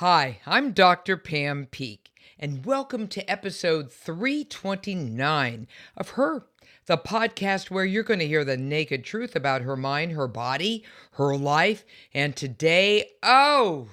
Hi, 0.00 0.40
I'm 0.44 0.72
Dr. 0.72 1.16
Pam 1.16 1.68
Peeke, 1.70 2.12
and 2.38 2.66
welcome 2.66 3.08
to 3.08 3.30
episode 3.30 3.90
329 3.90 5.66
of 5.96 6.10
Her, 6.10 6.44
the 6.84 6.98
podcast 6.98 7.70
where 7.70 7.86
you're 7.86 8.02
going 8.02 8.20
to 8.20 8.28
hear 8.28 8.44
the 8.44 8.58
naked 8.58 9.04
truth 9.04 9.34
about 9.34 9.62
her 9.62 9.74
mind, 9.74 10.12
her 10.12 10.28
body, 10.28 10.84
her 11.12 11.34
life, 11.34 11.82
and 12.12 12.36
today, 12.36 13.08
oh, 13.22 13.88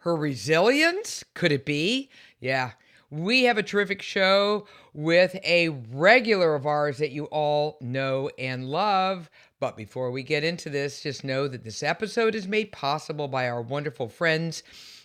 her 0.00 0.14
resilience? 0.14 1.24
Could 1.32 1.52
it 1.52 1.64
be? 1.64 2.10
Yeah. 2.38 2.72
We 3.08 3.44
have 3.44 3.56
a 3.56 3.62
terrific 3.62 4.02
show 4.02 4.66
with 4.92 5.34
a 5.42 5.70
regular 5.70 6.54
of 6.54 6.66
ours 6.66 6.98
that 6.98 7.12
you 7.12 7.24
all 7.24 7.78
know 7.80 8.28
and 8.38 8.66
love. 8.66 9.30
But 9.58 9.74
before 9.74 10.10
we 10.10 10.22
get 10.22 10.44
into 10.44 10.68
this, 10.68 11.02
just 11.02 11.24
know 11.24 11.48
that 11.48 11.64
this 11.64 11.82
episode 11.82 12.34
is 12.34 12.46
made 12.46 12.72
possible 12.72 13.26
by 13.26 13.48
our 13.48 13.62
wonderful 13.62 14.10
friends 14.10 14.62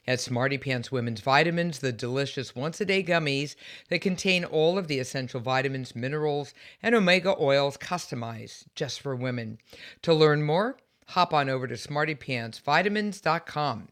at 0.08 0.20
Smarty 0.20 0.58
Pants 0.58 0.92
Women's 0.92 1.22
Vitamins, 1.22 1.80
the 1.80 1.92
delicious 1.92 2.56
once 2.56 2.82
a 2.82 2.86
day 2.86 3.04
gummies 3.04 3.56
that 3.90 4.02
contain 4.02 4.46
all 4.46 4.78
of 4.78 4.88
the 4.88 5.00
essential 5.00 5.40
vitamins, 5.40 5.96
minerals, 5.96 6.54
and 6.82 6.96
omega 6.96 7.36
oils 7.40 7.78
customized 7.78 8.66
just 8.76 9.02
for 9.02 9.16
women. 9.16 9.58
To 10.04 10.14
learn 10.14 10.44
more, 10.44 10.78
hop 11.08 11.34
on 11.34 11.50
over 11.50 11.68
to 11.68 11.76
smartypantsvitamins.com. 11.76 13.88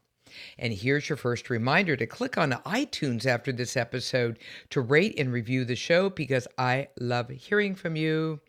And 0.58 0.72
here's 0.72 1.08
your 1.08 1.16
first 1.16 1.50
reminder 1.50 1.96
to 1.96 2.06
click 2.06 2.36
on 2.36 2.52
iTunes 2.66 3.26
after 3.26 3.52
this 3.52 3.76
episode 3.76 4.38
to 4.70 4.80
rate 4.80 5.18
and 5.18 5.32
review 5.32 5.64
the 5.64 5.76
show 5.76 6.10
because 6.10 6.48
I 6.58 6.88
love 6.98 7.28
hearing 7.30 7.74
from 7.74 7.96
you. 7.96 8.40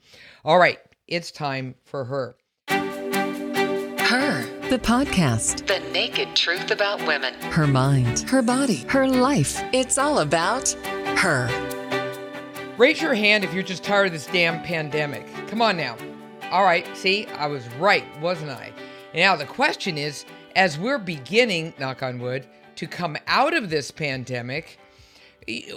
All 0.44 0.58
right, 0.58 0.80
it's 1.08 1.32
time 1.32 1.76
for 1.84 2.06
her. 2.06 2.36
Her, 2.68 4.42
the 4.70 4.80
podcast. 4.80 5.68
The 5.68 5.80
naked 5.92 6.36
truth 6.36 6.72
about 6.72 7.06
women. 7.06 7.36
Her 7.52 7.68
mind, 7.68 8.22
her 8.22 8.42
body, 8.42 8.78
her 8.88 9.08
life. 9.08 9.62
It's 9.72 10.00
all 10.00 10.20
about 10.20 10.70
her. 11.18 11.48
Raise 12.76 13.00
your 13.00 13.14
hand 13.14 13.44
if 13.44 13.54
you're 13.54 13.62
just 13.62 13.84
tired 13.84 14.08
of 14.08 14.14
this 14.14 14.26
damn 14.26 14.64
pandemic. 14.64 15.28
Come 15.48 15.62
on 15.62 15.78
now. 15.78 15.96
All 16.50 16.64
right, 16.64 16.86
see, 16.98 17.28
I 17.28 17.46
was 17.46 17.68
right, 17.76 18.06
wasn't 18.20 18.50
I? 18.50 18.74
Now 19.14 19.36
the 19.36 19.46
question 19.46 20.00
is 20.00 20.26
as 20.56 20.80
we're 20.80 20.98
beginning, 20.98 21.76
knock 21.80 22.02
on 22.02 22.18
wood, 22.18 22.48
to 22.78 22.88
come 22.88 23.18
out 23.28 23.54
of 23.54 23.70
this 23.70 23.92
pandemic, 23.92 24.80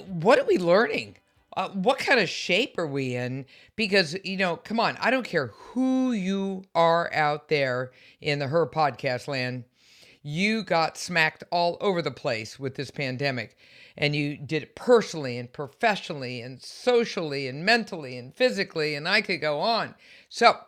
what 0.06 0.38
are 0.38 0.46
we 0.46 0.56
learning? 0.56 1.16
Uh, 1.58 1.68
what 1.70 1.98
kind 1.98 2.20
of 2.20 2.28
shape 2.28 2.78
are 2.78 2.86
we 2.86 3.16
in? 3.16 3.44
Because, 3.74 4.16
you 4.22 4.36
know, 4.36 4.54
come 4.54 4.78
on, 4.78 4.96
I 5.00 5.10
don't 5.10 5.26
care 5.26 5.48
who 5.48 6.12
you 6.12 6.62
are 6.72 7.12
out 7.12 7.48
there 7.48 7.90
in 8.20 8.38
the 8.38 8.46
Her 8.46 8.64
podcast 8.64 9.26
land. 9.26 9.64
You 10.22 10.62
got 10.62 10.96
smacked 10.96 11.42
all 11.50 11.76
over 11.80 12.00
the 12.00 12.12
place 12.12 12.60
with 12.60 12.76
this 12.76 12.92
pandemic. 12.92 13.56
And 13.96 14.14
you 14.14 14.36
did 14.36 14.62
it 14.62 14.76
personally 14.76 15.36
and 15.36 15.52
professionally 15.52 16.42
and 16.42 16.62
socially 16.62 17.48
and 17.48 17.64
mentally 17.64 18.16
and 18.16 18.32
physically. 18.36 18.94
And 18.94 19.08
I 19.08 19.20
could 19.20 19.40
go 19.40 19.58
on. 19.58 19.96
So, 20.28 20.58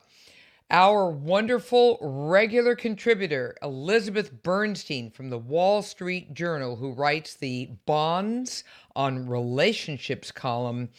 our 0.73 1.11
wonderful 1.11 1.99
regular 2.01 2.77
contributor, 2.77 3.57
Elizabeth 3.61 4.43
Bernstein 4.43 5.11
from 5.11 5.31
the 5.31 5.39
Wall 5.39 5.83
Street 5.83 6.33
Journal, 6.33 6.77
who 6.77 6.93
writes 6.93 7.35
the 7.35 7.71
Bonds 7.87 8.63
on 9.01 9.27
Relationships 9.27 10.31
column, 10.31 10.91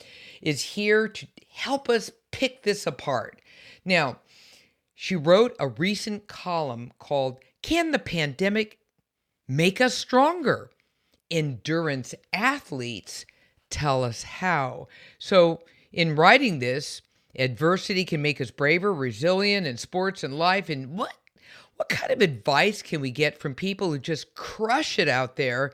is 0.41 0.61
here 0.61 1.07
to 1.07 1.27
help 1.49 1.87
us 1.87 2.09
pick 2.31 2.63
this 2.63 2.87
apart. 2.87 3.39
Now, 3.85 4.17
she 4.95 5.15
wrote 5.15 5.55
a 5.59 5.67
recent 5.67 6.27
column 6.27 6.91
called 6.97 7.37
Can 7.61 7.91
the 7.91 7.99
Pandemic 7.99 8.79
Make 9.47 9.79
Us 9.79 9.93
Stronger? 9.93 10.71
Endurance 11.29 12.15
athletes 12.33 13.25
tell 13.69 14.03
us 14.03 14.23
how. 14.23 14.87
So, 15.19 15.61
in 15.93 16.15
writing 16.15 16.57
this, 16.57 17.03
Adversity 17.37 18.03
can 18.03 18.21
make 18.21 18.41
us 18.41 18.51
braver, 18.51 18.93
resilient 18.93 19.65
in 19.67 19.77
sports 19.77 20.23
and 20.23 20.37
life. 20.37 20.69
And 20.69 20.97
what 20.97 21.13
what 21.77 21.87
kind 21.89 22.11
of 22.11 22.21
advice 22.21 22.81
can 22.81 22.99
we 22.99 23.09
get 23.09 23.39
from 23.39 23.55
people 23.55 23.89
who 23.89 23.97
just 23.97 24.35
crush 24.35 24.99
it 24.99 25.07
out 25.07 25.35
there 25.35 25.71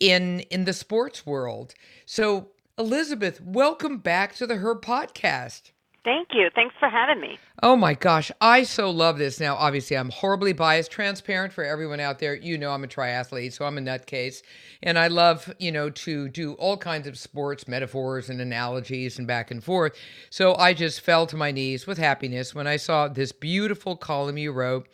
in 0.00 0.40
in 0.50 0.64
the 0.64 0.72
sports 0.72 1.26
world? 1.26 1.74
So, 2.04 2.50
Elizabeth, 2.78 3.40
welcome 3.40 3.98
back 3.98 4.34
to 4.36 4.46
the 4.46 4.56
Her 4.56 4.74
podcast. 4.74 5.70
Thank 6.06 6.28
you. 6.34 6.50
Thanks 6.54 6.76
for 6.78 6.88
having 6.88 7.20
me. 7.20 7.36
Oh 7.64 7.74
my 7.74 7.94
gosh, 7.94 8.30
I 8.40 8.62
so 8.62 8.90
love 8.90 9.18
this. 9.18 9.40
Now, 9.40 9.56
obviously, 9.56 9.96
I'm 9.96 10.10
horribly 10.10 10.52
biased, 10.52 10.92
transparent 10.92 11.52
for 11.52 11.64
everyone 11.64 11.98
out 11.98 12.20
there. 12.20 12.36
You 12.36 12.56
know, 12.58 12.70
I'm 12.70 12.84
a 12.84 12.86
triathlete, 12.86 13.52
so 13.52 13.64
I'm 13.64 13.76
a 13.76 13.80
nutcase. 13.80 14.42
And 14.84 15.00
I 15.00 15.08
love, 15.08 15.52
you 15.58 15.72
know, 15.72 15.90
to 15.90 16.28
do 16.28 16.52
all 16.54 16.76
kinds 16.76 17.08
of 17.08 17.18
sports 17.18 17.66
metaphors 17.66 18.30
and 18.30 18.40
analogies 18.40 19.18
and 19.18 19.26
back 19.26 19.50
and 19.50 19.64
forth. 19.64 19.98
So 20.30 20.54
I 20.54 20.74
just 20.74 21.00
fell 21.00 21.26
to 21.26 21.36
my 21.36 21.50
knees 21.50 21.88
with 21.88 21.98
happiness 21.98 22.54
when 22.54 22.68
I 22.68 22.76
saw 22.76 23.08
this 23.08 23.32
beautiful 23.32 23.96
column 23.96 24.38
you 24.38 24.52
wrote. 24.52 24.86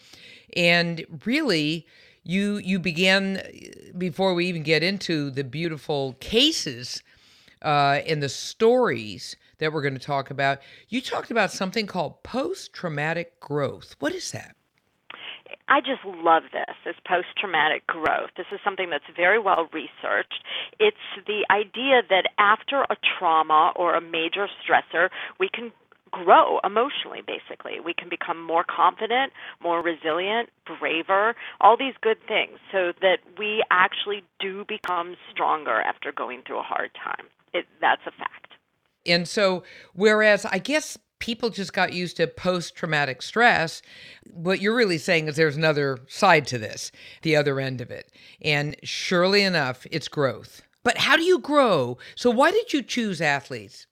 And 0.56 1.04
really, 1.26 1.86
you 2.24 2.58
you 2.58 2.78
began 2.78 3.42
before 3.96 4.34
we 4.34 4.46
even 4.46 4.62
get 4.62 4.82
into 4.82 5.30
the 5.30 5.44
beautiful 5.44 6.14
cases 6.20 7.02
uh, 7.62 8.00
and 8.06 8.22
the 8.22 8.28
stories 8.28 9.36
that 9.58 9.72
we're 9.72 9.82
going 9.82 9.94
to 9.94 10.00
talk 10.00 10.30
about. 10.30 10.58
You 10.88 11.00
talked 11.00 11.30
about 11.30 11.52
something 11.52 11.86
called 11.86 12.22
post 12.22 12.72
traumatic 12.72 13.38
growth. 13.40 13.96
What 13.98 14.14
is 14.14 14.32
that? 14.32 14.56
I 15.68 15.80
just 15.80 16.04
love 16.04 16.42
this, 16.52 16.76
this 16.84 16.96
post 17.06 17.28
traumatic 17.38 17.86
growth. 17.86 18.30
This 18.36 18.46
is 18.52 18.60
something 18.62 18.90
that's 18.90 19.04
very 19.16 19.38
well 19.38 19.68
researched. 19.72 20.44
It's 20.78 20.96
the 21.26 21.46
idea 21.50 22.02
that 22.10 22.28
after 22.38 22.82
a 22.82 22.96
trauma 23.18 23.72
or 23.76 23.94
a 23.94 24.00
major 24.00 24.48
stressor, 24.60 25.08
we 25.38 25.48
can 25.48 25.72
grow 26.12 26.60
emotionally, 26.64 27.22
basically. 27.26 27.80
We 27.80 27.94
can 27.94 28.08
become 28.08 28.40
more 28.42 28.64
confident, 28.64 29.32
more 29.62 29.82
resilient, 29.82 30.50
braver, 30.78 31.34
all 31.60 31.76
these 31.76 31.94
good 32.00 32.18
things, 32.28 32.58
so 32.70 32.92
that 33.00 33.18
we 33.38 33.64
actually 33.70 34.22
do 34.38 34.64
become 34.68 35.16
stronger 35.30 35.80
after 35.80 36.12
going 36.12 36.42
through 36.46 36.60
a 36.60 36.62
hard 36.62 36.90
time. 37.02 37.26
It, 37.52 37.66
that's 37.80 38.02
a 38.06 38.12
fact. 38.12 38.52
And 39.04 39.26
so, 39.26 39.64
whereas 39.94 40.44
I 40.44 40.58
guess 40.58 40.96
people 41.18 41.50
just 41.50 41.72
got 41.72 41.92
used 41.92 42.16
to 42.16 42.26
post 42.26 42.74
traumatic 42.74 43.22
stress, 43.22 43.82
what 44.30 44.60
you're 44.60 44.74
really 44.74 44.98
saying 44.98 45.28
is 45.28 45.36
there's 45.36 45.56
another 45.56 45.98
side 46.08 46.46
to 46.48 46.58
this, 46.58 46.92
the 47.22 47.36
other 47.36 47.58
end 47.60 47.80
of 47.80 47.90
it. 47.90 48.10
And 48.40 48.76
surely 48.82 49.42
enough, 49.42 49.86
it's 49.90 50.08
growth. 50.08 50.62
But 50.84 50.98
how 50.98 51.16
do 51.16 51.22
you 51.22 51.38
grow? 51.38 51.98
So, 52.16 52.30
why 52.30 52.50
did 52.50 52.72
you 52.72 52.82
choose 52.82 53.20
athletes? 53.20 53.86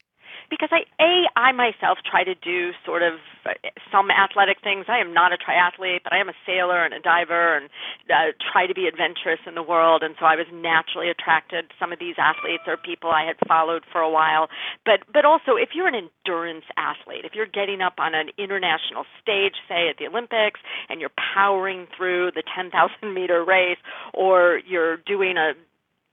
Because 0.50 0.68
I 0.72 0.82
a 1.00 1.30
I 1.36 1.52
myself 1.52 1.98
try 2.04 2.24
to 2.24 2.34
do 2.34 2.72
sort 2.84 3.02
of 3.02 3.14
uh, 3.46 3.54
some 3.90 4.10
athletic 4.10 4.60
things. 4.62 4.86
I 4.88 4.98
am 4.98 5.14
not 5.14 5.32
a 5.32 5.38
triathlete, 5.38 6.02
but 6.04 6.12
I 6.12 6.18
am 6.18 6.28
a 6.28 6.34
sailor 6.44 6.84
and 6.84 6.92
a 6.92 7.00
diver, 7.00 7.56
and 7.56 7.70
uh, 8.10 8.34
try 8.52 8.66
to 8.66 8.74
be 8.74 8.86
adventurous 8.86 9.40
in 9.46 9.54
the 9.54 9.62
world. 9.62 10.02
And 10.02 10.14
so 10.18 10.26
I 10.26 10.36
was 10.36 10.46
naturally 10.52 11.08
attracted 11.08 11.70
to 11.70 11.74
some 11.78 11.92
of 11.92 11.98
these 11.98 12.16
athletes 12.18 12.64
or 12.66 12.76
people 12.76 13.10
I 13.10 13.24
had 13.24 13.36
followed 13.46 13.84
for 13.90 14.00
a 14.00 14.10
while. 14.10 14.48
But 14.84 15.00
but 15.12 15.24
also, 15.24 15.56
if 15.56 15.70
you're 15.74 15.88
an 15.88 15.94
endurance 15.94 16.64
athlete, 16.76 17.24
if 17.24 17.32
you're 17.34 17.46
getting 17.46 17.80
up 17.80 17.94
on 17.98 18.14
an 18.14 18.30
international 18.36 19.04
stage, 19.22 19.54
say 19.68 19.88
at 19.88 19.96
the 19.98 20.06
Olympics, 20.06 20.60
and 20.88 21.00
you're 21.00 21.14
powering 21.34 21.86
through 21.96 22.32
the 22.32 22.42
10,000 22.54 23.14
meter 23.14 23.44
race, 23.44 23.78
or 24.12 24.60
you're 24.66 24.96
doing 24.98 25.36
a 25.36 25.52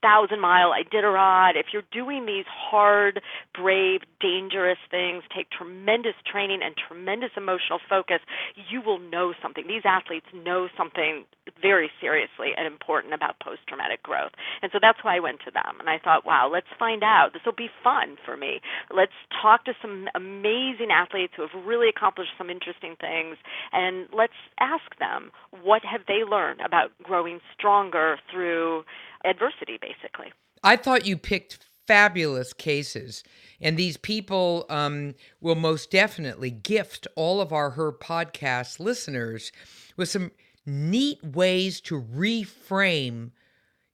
thousand 0.08 0.40
mile 0.40 0.72
Iditarod, 0.72 1.60
if 1.60 1.68
you're 1.74 1.84
doing 1.92 2.26
these 2.26 2.46
hard, 2.48 3.22
brave, 3.54 4.02
dangerous 4.22 4.78
things, 4.90 5.24
take 5.36 5.50
tremendous 5.50 6.16
training 6.26 6.62
and 6.64 6.76
tremendous 6.78 7.32
emotional 7.36 7.80
focus, 7.90 8.20
you 8.70 8.82
will 8.82 9.00
know 9.00 9.34
something. 9.42 9.66
These 9.68 9.84
athletes 9.84 10.28
know 10.34 10.70
something 10.78 11.26
very 11.62 11.90
seriously 12.00 12.52
and 12.56 12.66
important 12.68 13.14
about 13.14 13.40
post 13.40 13.62
traumatic 13.68 14.02
growth. 14.04 14.32
And 14.62 14.72
so 14.72 14.80
that's 14.82 15.04
why 15.04 15.18
I 15.18 15.20
went 15.20 15.40
to 15.46 15.52
them. 15.52 15.80
And 15.80 15.90
I 15.90 15.98
thought, 16.00 16.26
wow, 16.26 16.50
let's 16.52 16.68
find 16.80 17.04
out. 17.04 17.34
This 17.34 17.42
will 17.46 17.58
be 17.58 17.70
fun 17.84 18.16
for 18.26 18.38
me. 18.38 18.62
Let's 18.96 19.18
talk 19.42 19.66
to 19.66 19.74
some 19.82 20.08
amazing 20.16 20.92
athletes 20.92 21.34
who 21.36 21.42
have 21.42 21.66
really 21.66 21.90
accomplished 21.90 22.32
some 22.38 22.50
interesting 22.50 22.96
things. 23.00 23.36
And 23.74 24.08
let's 24.14 24.40
ask 24.60 24.98
them, 25.00 25.32
what 25.64 25.84
have 25.84 26.02
they 26.08 26.24
learned 26.24 26.62
about 26.62 26.92
growing 27.04 27.40
stronger 27.58 28.18
through 28.32 28.84
adversity, 29.26 29.78
basically. 29.82 30.34
I 30.64 30.76
thought 30.76 31.06
you 31.06 31.18
picked 31.18 31.60
fabulous 31.88 32.54
cases. 32.54 33.24
And 33.62 33.78
these 33.78 33.98
people 33.98 34.66
um, 34.70 35.16
will 35.42 35.56
most 35.56 35.90
definitely 35.90 36.52
gift 36.52 37.08
all 37.16 37.42
of 37.42 37.52
our 37.52 37.72
Her 37.72 37.92
podcast 37.92 38.80
listeners 38.80 39.52
with 39.96 40.10
some 40.10 40.32
neat 40.66 41.24
ways 41.24 41.80
to 41.82 42.02
reframe, 42.02 43.32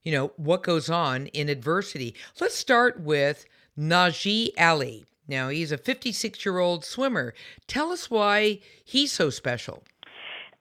you 0.02 0.12
know, 0.12 0.32
what 0.36 0.64
goes 0.64 0.90
on 0.90 1.28
in 1.28 1.48
adversity. 1.48 2.14
Let's 2.40 2.56
start 2.56 3.00
with 3.00 3.46
Naji 3.78 4.50
Ali. 4.58 5.06
Now, 5.26 5.48
he's 5.48 5.72
a 5.72 5.78
56 5.78 6.44
year 6.44 6.58
old 6.58 6.84
swimmer. 6.84 7.32
Tell 7.66 7.90
us 7.92 8.10
why 8.10 8.60
he's 8.84 9.12
so 9.12 9.30
special. 9.30 9.84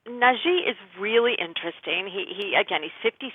Naji 0.08 0.68
is 0.68 0.76
really 1.00 1.32
interesting. 1.40 2.12
He, 2.12 2.28
he 2.28 2.56
again, 2.60 2.84
he's 2.84 2.92
56. 3.02 3.32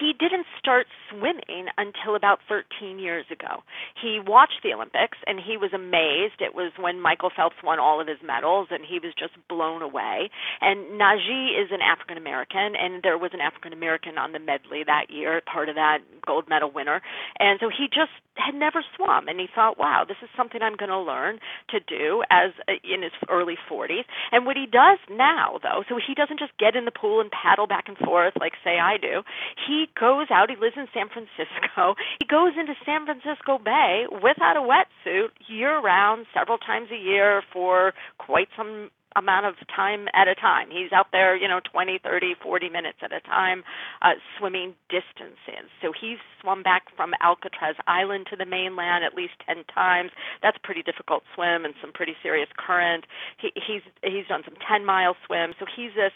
He 0.00 0.14
didn't 0.18 0.46
start 0.58 0.86
swimming 1.10 1.68
until 1.76 2.16
about 2.16 2.40
13 2.48 2.98
years 2.98 3.26
ago. 3.30 3.60
He 4.00 4.18
watched 4.18 4.64
the 4.64 4.72
Olympics 4.72 5.18
and 5.26 5.38
he 5.38 5.58
was 5.58 5.72
amazed. 5.74 6.40
It 6.40 6.54
was 6.54 6.72
when 6.80 7.00
Michael 7.00 7.28
Phelps 7.34 7.56
won 7.62 7.78
all 7.78 8.00
of 8.00 8.08
his 8.08 8.16
medals 8.24 8.68
and 8.70 8.80
he 8.88 9.00
was 9.04 9.12
just 9.12 9.36
blown 9.48 9.82
away. 9.82 10.30
And 10.62 10.98
Naji 10.98 11.60
is 11.60 11.68
an 11.70 11.84
African 11.84 12.16
American 12.16 12.72
and 12.72 13.02
there 13.02 13.18
was 13.18 13.32
an 13.34 13.40
African 13.40 13.74
American 13.74 14.16
on 14.16 14.32
the 14.32 14.40
medley 14.40 14.84
that 14.86 15.10
year, 15.10 15.42
part 15.44 15.68
of 15.68 15.74
that 15.74 15.98
gold 16.24 16.48
medal 16.48 16.70
winner. 16.70 17.02
And 17.38 17.60
so 17.60 17.68
he 17.68 17.88
just 17.92 18.16
had 18.40 18.54
never 18.54 18.82
swum 18.96 19.28
and 19.28 19.38
he 19.38 19.46
thought, 19.54 19.78
wow, 19.78 20.04
this 20.08 20.16
is 20.22 20.30
something 20.38 20.62
I'm 20.62 20.76
going 20.76 20.88
to 20.88 20.98
learn 20.98 21.38
to 21.68 21.80
do 21.80 22.24
as 22.30 22.52
uh, 22.66 22.80
in 22.82 23.02
his 23.02 23.12
early 23.28 23.58
40s. 23.70 24.08
And 24.32 24.46
what 24.46 24.56
he 24.56 24.64
does 24.64 24.96
now 25.10 25.60
though 25.62 25.81
so 25.88 25.98
he 25.98 26.14
doesn't 26.14 26.38
just 26.38 26.56
get 26.58 26.76
in 26.76 26.84
the 26.84 26.90
pool 26.90 27.20
and 27.20 27.30
paddle 27.30 27.66
back 27.66 27.88
and 27.88 27.96
forth 27.98 28.34
like 28.38 28.52
say 28.64 28.78
I 28.78 28.96
do. 28.96 29.22
He 29.66 29.86
goes 29.98 30.26
out, 30.30 30.50
he 30.50 30.56
lives 30.56 30.76
in 30.76 30.86
San 30.94 31.08
Francisco. 31.08 31.94
He 32.20 32.26
goes 32.26 32.52
into 32.58 32.74
San 32.86 33.04
Francisco 33.04 33.58
Bay 33.58 34.06
without 34.10 34.56
a 34.56 34.60
wetsuit 34.60 35.28
year 35.48 35.80
round 35.80 36.26
several 36.32 36.58
times 36.58 36.88
a 36.92 36.96
year 36.96 37.42
for 37.52 37.94
quite 38.18 38.48
some 38.56 38.90
amount 39.16 39.46
of 39.46 39.54
time 39.74 40.08
at 40.14 40.28
a 40.28 40.34
time. 40.34 40.68
He's 40.70 40.92
out 40.92 41.06
there, 41.12 41.36
you 41.36 41.48
know, 41.48 41.60
20, 41.60 41.98
30, 42.02 42.34
40 42.42 42.68
minutes 42.68 42.98
at 43.02 43.12
a 43.12 43.20
time 43.20 43.64
uh, 44.02 44.12
swimming 44.38 44.74
distances. 44.88 45.70
So 45.80 45.92
he's 45.92 46.18
swum 46.40 46.62
back 46.62 46.84
from 46.96 47.12
Alcatraz 47.20 47.76
Island 47.86 48.26
to 48.30 48.36
the 48.36 48.46
mainland 48.46 49.04
at 49.04 49.14
least 49.14 49.34
10 49.46 49.64
times. 49.72 50.10
That's 50.42 50.56
a 50.56 50.66
pretty 50.66 50.82
difficult 50.82 51.22
swim 51.34 51.64
and 51.64 51.74
some 51.80 51.92
pretty 51.92 52.14
serious 52.22 52.48
current. 52.56 53.04
He, 53.38 53.52
he's 53.54 53.82
he's 54.02 54.26
done 54.28 54.42
some 54.44 54.54
10-mile 54.54 55.16
swims. 55.26 55.54
So 55.58 55.66
he's 55.66 55.92
this 55.94 56.12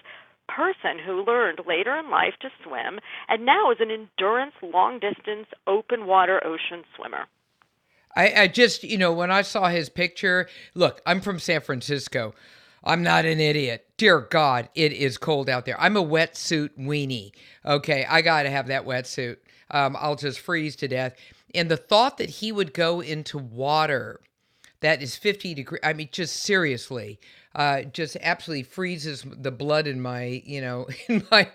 person 0.49 0.99
who 1.05 1.25
learned 1.25 1.61
later 1.67 1.97
in 1.97 2.11
life 2.11 2.35
to 2.41 2.49
swim 2.63 3.01
and 3.29 3.45
now 3.45 3.71
is 3.73 3.79
an 3.81 3.91
endurance 3.91 4.55
long 4.63 5.01
distance 5.01 5.47
open 5.67 6.07
water 6.07 6.41
ocean 6.47 6.85
swimmer. 6.97 7.27
I, 8.17 8.33
I 8.43 8.49
just, 8.49 8.83
you 8.83 8.97
know, 8.97 9.13
when 9.13 9.31
I 9.31 9.43
saw 9.43 9.69
his 9.69 9.91
picture, 9.91 10.49
look, 10.75 11.03
I'm 11.07 11.21
from 11.21 11.39
San 11.39 11.61
Francisco. 11.61 12.35
I'm 12.87 13.03
not 13.03 13.25
an 13.25 13.41
idiot. 13.41 13.85
Dear 13.97 14.21
God, 14.21 14.69
it 14.77 14.93
is 14.93 15.19
cold 15.19 15.51
out 15.51 15.67
there. 15.67 15.79
I'm 15.81 15.97
a 15.97 16.05
wetsuit 16.05 16.71
weenie. 16.79 17.33
Okay, 17.65 18.07
I 18.09 18.23
got 18.23 18.45
to 18.45 18.51
have 18.51 18.69
that 18.69 18.87
wetsuit. 18.87 19.39
Um, 19.73 19.97
I'll 19.99 20.15
just 20.15 20.39
freeze 20.39 20.77
to 20.77 20.89
death. 20.89 21.17
And 21.53 21.69
the 21.69 21.77
thought 21.77 22.17
that 22.19 22.31
he 22.31 22.53
would 22.53 22.73
go 22.73 23.01
into 23.01 23.39
water 23.39 24.21
that 24.81 25.03
is 25.03 25.17
50 25.17 25.55
degrees, 25.55 25.81
I 25.83 25.95
mean, 25.95 26.11
just 26.13 26.37
seriously, 26.37 27.19
uh, 27.55 27.83
just 27.83 28.17
absolutely 28.21 28.63
freezes 28.63 29.25
the 29.27 29.51
blood 29.51 29.87
in 29.87 30.01
my, 30.01 30.43
you 30.45 30.61
know, 30.61 30.87
in 31.09 31.27
my 31.31 31.51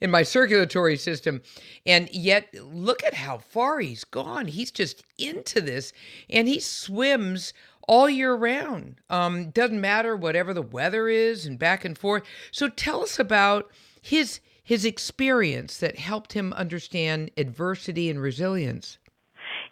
in 0.00 0.10
my 0.10 0.22
circulatory 0.22 0.96
system. 0.96 1.42
And 1.86 2.08
yet, 2.12 2.54
look 2.54 3.02
at 3.02 3.14
how 3.14 3.38
far 3.38 3.80
he's 3.80 4.04
gone. 4.04 4.46
He's 4.46 4.70
just 4.70 5.02
into 5.18 5.60
this, 5.60 5.92
and 6.28 6.46
he 6.46 6.60
swims 6.60 7.54
all 7.86 8.08
year 8.08 8.34
round. 8.34 8.96
Um, 9.10 9.50
doesn't 9.50 9.80
matter 9.80 10.16
whatever 10.16 10.52
the 10.52 10.62
weather 10.62 11.08
is 11.08 11.46
and 11.46 11.58
back 11.58 11.84
and 11.84 11.96
forth. 11.96 12.22
So 12.50 12.68
tell 12.68 13.02
us 13.02 13.18
about 13.18 13.70
his 14.00 14.40
his 14.62 14.84
experience 14.84 15.78
that 15.78 15.96
helped 15.96 16.32
him 16.32 16.52
understand 16.54 17.30
adversity 17.36 18.10
and 18.10 18.20
resilience. 18.20 18.98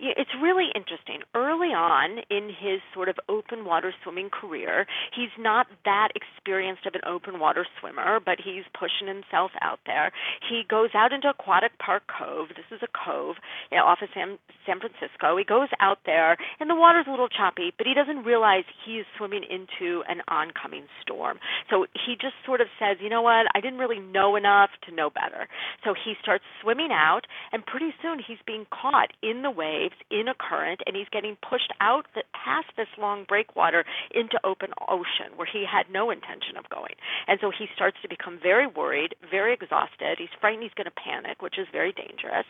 It's 0.05 0.31
really 0.41 0.69
interesting. 0.75 1.25
Early 1.35 1.73
on 1.73 2.21
in 2.29 2.49
his 2.53 2.85
sort 2.93 3.09
of 3.09 3.17
open 3.29 3.65
water 3.65 3.95
swimming 4.03 4.29
career, 4.29 4.85
he's 5.17 5.33
not 5.39 5.67
that 5.85 6.09
experienced 6.13 6.85
of 6.85 6.95
an 6.95 7.01
open 7.09 7.41
water 7.41 7.65
swimmer, 7.81 8.21
but 8.21 8.37
he's 8.37 8.65
pushing 8.79 9.09
himself 9.09 9.53
out 9.63 9.81
there. 9.87 10.13
He 10.45 10.63
goes 10.69 10.91
out 10.95 11.13
into 11.13 11.31
Aquatic 11.31 11.79
Park 11.79 12.03
Cove. 12.05 12.49
This 12.49 12.69
is 12.71 12.85
a 12.85 12.93
cove 12.93 13.37
you 13.73 13.79
know, 13.79 13.85
off 13.85 13.99
of 14.03 14.11
San, 14.13 14.37
San 14.67 14.77
Francisco. 14.79 15.37
He 15.39 15.45
goes 15.45 15.69
out 15.81 15.99
there, 16.05 16.37
and 16.61 16.69
the 16.69 16.77
water's 16.77 17.07
a 17.09 17.11
little 17.11 17.33
choppy, 17.33 17.73
but 17.79 17.87
he 17.87 17.95
doesn't 17.95 18.25
realize 18.25 18.65
he's 18.85 19.09
swimming 19.17 19.45
into 19.49 20.05
an 20.05 20.21
oncoming 20.29 20.85
storm. 21.01 21.39
So 21.71 21.87
he 21.97 22.13
just 22.21 22.37
sort 22.45 22.61
of 22.61 22.69
says, 22.79 22.99
you 23.01 23.09
know 23.09 23.23
what, 23.23 23.47
I 23.55 23.61
didn't 23.61 23.79
really 23.79 24.01
know 24.01 24.37
enough 24.37 24.71
to 24.85 24.95
know 24.95 25.09
better. 25.09 25.49
So 25.83 25.95
he 25.95 26.13
starts 26.21 26.45
swimming 26.61 26.93
out, 26.93 27.25
and 27.53 27.65
pretty 27.65 27.95
soon 28.03 28.21
he's 28.21 28.43
being 28.47 28.67
caught 28.69 29.17
in 29.23 29.41
the 29.41 29.51
waves 29.51 29.94
waves 29.95 30.05
in 30.11 30.29
a 30.29 30.35
current, 30.35 30.81
and 30.87 30.97
he's 30.97 31.09
getting 31.11 31.37
pushed 31.49 31.73
out 31.81 32.07
the, 32.15 32.23
past 32.33 32.67
this 32.77 32.89
long 32.99 33.25
breakwater 33.27 33.85
into 34.15 34.39
open 34.45 34.71
ocean 34.89 35.33
where 35.37 35.49
he 35.51 35.65
had 35.65 35.91
no 35.93 36.11
intention 36.11 36.57
of 36.57 36.69
going. 36.69 36.95
And 37.27 37.39
so 37.41 37.51
he 37.51 37.67
starts 37.75 37.97
to 38.03 38.09
become 38.09 38.39
very 38.43 38.67
worried, 38.67 39.15
very 39.31 39.53
exhausted. 39.55 40.19
He's 40.19 40.33
frightened 40.41 40.63
he's 40.63 40.75
going 40.75 40.87
to 40.87 40.91
panic, 40.93 41.43
which 41.43 41.59
is 41.59 41.67
very 41.73 41.93
dangerous. 41.93 42.47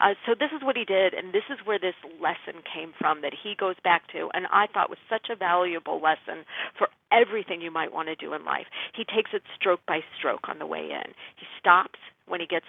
Uh, 0.00 0.14
so 0.26 0.34
this 0.38 0.50
is 0.54 0.62
what 0.62 0.76
he 0.76 0.84
did, 0.84 1.14
and 1.14 1.32
this 1.32 1.46
is 1.50 1.58
where 1.64 1.78
this 1.78 1.96
lesson 2.20 2.62
came 2.62 2.92
from 2.98 3.22
that 3.22 3.32
he 3.32 3.54
goes 3.58 3.76
back 3.82 4.06
to, 4.12 4.28
and 4.34 4.46
I 4.50 4.66
thought 4.72 4.90
was 4.90 5.02
such 5.08 5.28
a 5.30 5.36
valuable 5.36 6.00
lesson 6.00 6.44
for 6.76 6.88
everything 7.10 7.60
you 7.60 7.70
might 7.70 7.92
want 7.92 8.08
to 8.08 8.16
do 8.16 8.34
in 8.34 8.44
life. 8.44 8.66
He 8.94 9.04
takes 9.04 9.30
it 9.32 9.42
stroke 9.56 9.80
by 9.86 10.00
stroke 10.18 10.48
on 10.48 10.58
the 10.58 10.66
way 10.66 10.90
in. 10.92 11.12
He 11.36 11.46
stops 11.58 11.98
when 12.26 12.40
he 12.40 12.46
gets 12.46 12.66